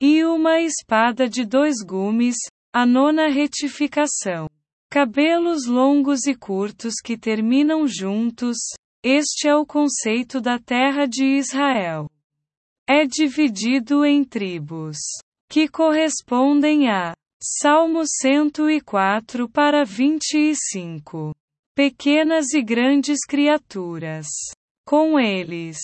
E 0.00 0.24
uma 0.24 0.58
espada 0.58 1.28
de 1.28 1.44
dois 1.44 1.84
gumes, 1.86 2.36
a 2.72 2.86
nona 2.86 3.28
retificação. 3.28 4.48
Cabelos 4.90 5.66
longos 5.66 6.24
e 6.26 6.34
curtos 6.34 6.94
que 7.04 7.18
terminam 7.18 7.86
juntos, 7.86 8.56
este 9.04 9.48
é 9.48 9.54
o 9.54 9.66
conceito 9.66 10.40
da 10.40 10.58
terra 10.58 11.04
de 11.06 11.26
Israel. 11.26 12.08
É 12.88 13.04
dividido 13.04 14.02
em 14.02 14.24
tribos, 14.24 14.96
que 15.46 15.68
correspondem 15.68 16.88
a 16.88 17.12
Salmo 17.38 18.04
104 18.06 19.46
para 19.46 19.84
25 19.84 21.34
pequenas 21.74 22.52
e 22.54 22.62
grandes 22.62 23.18
criaturas. 23.26 24.26
Com 24.86 25.18
eles, 25.18 25.78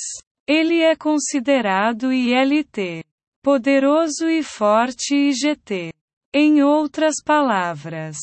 ele 0.47 0.80
é 0.80 0.95
considerado 0.95 2.12
ILT, 2.12 3.05
poderoso 3.43 4.28
e 4.28 4.43
forte 4.43 5.14
IGT. 5.14 5.93
Em 6.32 6.62
outras 6.62 7.16
palavras, 7.24 8.16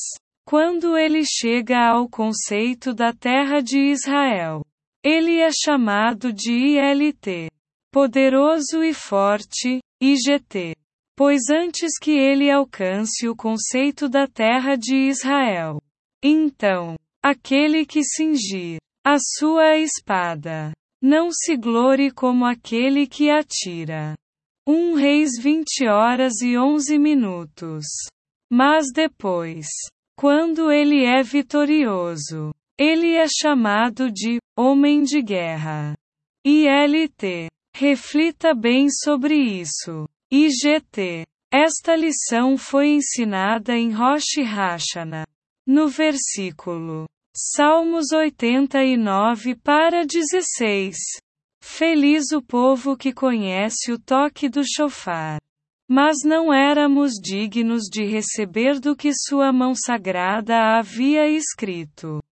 quando 0.45 0.97
ele 0.97 1.24
chega 1.26 1.89
ao 1.89 2.07
conceito 2.07 2.93
da 2.93 3.11
terra 3.11 3.61
de 3.61 3.80
Israel, 3.91 4.63
ele 5.03 5.39
é 5.39 5.49
chamado 5.51 6.32
de 6.32 6.53
ILT, 6.53 7.49
poderoso 7.91 8.82
e 8.84 8.93
forte, 8.93 9.82
IGT. 10.01 10.74
Pois 11.18 11.49
antes 11.49 11.97
que 11.99 12.11
ele 12.11 12.49
alcance 12.49 13.28
o 13.28 13.36
conceito 13.36 14.07
da 14.07 14.28
terra 14.28 14.76
de 14.78 14.95
Israel, 14.95 15.82
então, 16.24 16.95
aquele 17.30 17.86
que 17.86 18.05
cingir 18.05 18.78
a 19.05 19.17
sua 19.19 19.78
espada, 19.78 20.71
não 21.01 21.30
se 21.30 21.57
glore 21.57 22.09
como 22.09 22.45
aquele 22.45 23.05
que 23.05 23.30
atira. 23.30 24.15
1 24.65 24.93
Reis 24.93 25.32
20 25.38 25.88
horas 25.88 26.41
e 26.41 26.57
11 26.57 26.97
minutos. 26.97 27.84
Mas 28.49 28.86
depois, 28.93 29.67
quando 30.17 30.71
ele 30.71 31.03
é 31.03 31.21
vitorioso, 31.21 32.53
ele 32.80 33.15
é 33.15 33.25
chamado 33.28 34.09
de 34.09 34.39
homem 34.57 35.03
de 35.03 35.21
guerra. 35.21 35.95
ILT. 36.45 37.49
Reflita 37.75 38.53
bem 38.53 38.88
sobre 38.89 39.36
isso. 39.36 40.07
IGT. 40.32 41.25
Esta 41.51 41.93
lição 41.93 42.57
foi 42.57 42.88
ensinada 42.88 43.75
em 43.75 43.91
Rosh 43.91 44.38
Hashanah. 44.38 45.25
No 45.67 45.89
versículo 45.89 47.05
Salmos 47.40 48.12
89 48.12 49.54
para 49.58 50.04
16. 50.08 50.98
Feliz 51.62 52.32
o 52.32 52.42
povo 52.42 52.98
que 52.98 53.14
conhece 53.14 53.92
o 53.92 54.00
toque 54.00 54.50
do 54.50 54.64
chofar. 54.66 55.40
Mas 55.88 56.18
não 56.26 56.52
éramos 56.52 57.12
dignos 57.22 57.84
de 57.92 58.04
receber 58.06 58.80
do 58.80 58.96
que 58.96 59.12
sua 59.14 59.54
mão 59.54 59.76
sagrada 59.76 60.80
havia 60.80 61.30
escrito. 61.30 62.24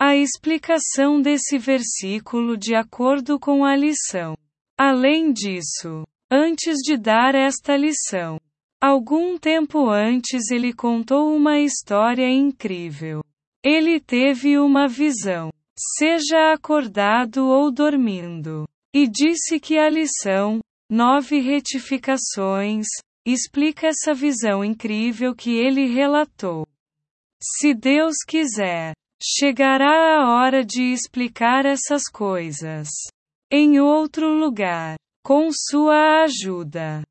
A 0.00 0.16
explicação 0.16 1.20
desse 1.20 1.58
versículo 1.58 2.56
de 2.56 2.74
acordo 2.74 3.38
com 3.38 3.62
a 3.62 3.76
lição. 3.76 4.34
Além 4.74 5.34
disso, 5.34 6.06
antes 6.30 6.76
de 6.76 6.96
dar 6.96 7.34
esta 7.34 7.76
lição, 7.76 8.40
algum 8.80 9.36
tempo 9.36 9.90
antes 9.90 10.50
ele 10.50 10.72
contou 10.72 11.36
uma 11.36 11.60
história 11.60 12.26
incrível. 12.26 13.22
Ele 13.62 14.00
teve 14.00 14.58
uma 14.58 14.88
visão, 14.88 15.50
seja 15.98 16.52
acordado 16.52 17.46
ou 17.46 17.70
dormindo, 17.70 18.66
e 18.94 19.06
disse 19.06 19.60
que 19.60 19.78
a 19.78 19.90
lição, 19.90 20.60
nove 20.90 21.40
retificações, 21.40 22.86
explica 23.26 23.88
essa 23.88 24.14
visão 24.14 24.64
incrível 24.64 25.34
que 25.34 25.50
ele 25.50 25.86
relatou. 25.86 26.66
Se 27.42 27.74
Deus 27.74 28.16
quiser, 28.26 28.94
chegará 29.22 30.22
a 30.22 30.34
hora 30.34 30.64
de 30.64 30.92
explicar 30.92 31.66
essas 31.66 32.04
coisas. 32.10 32.88
Em 33.50 33.78
outro 33.78 34.28
lugar, 34.28 34.96
com 35.22 35.50
sua 35.52 36.22
ajuda. 36.22 37.02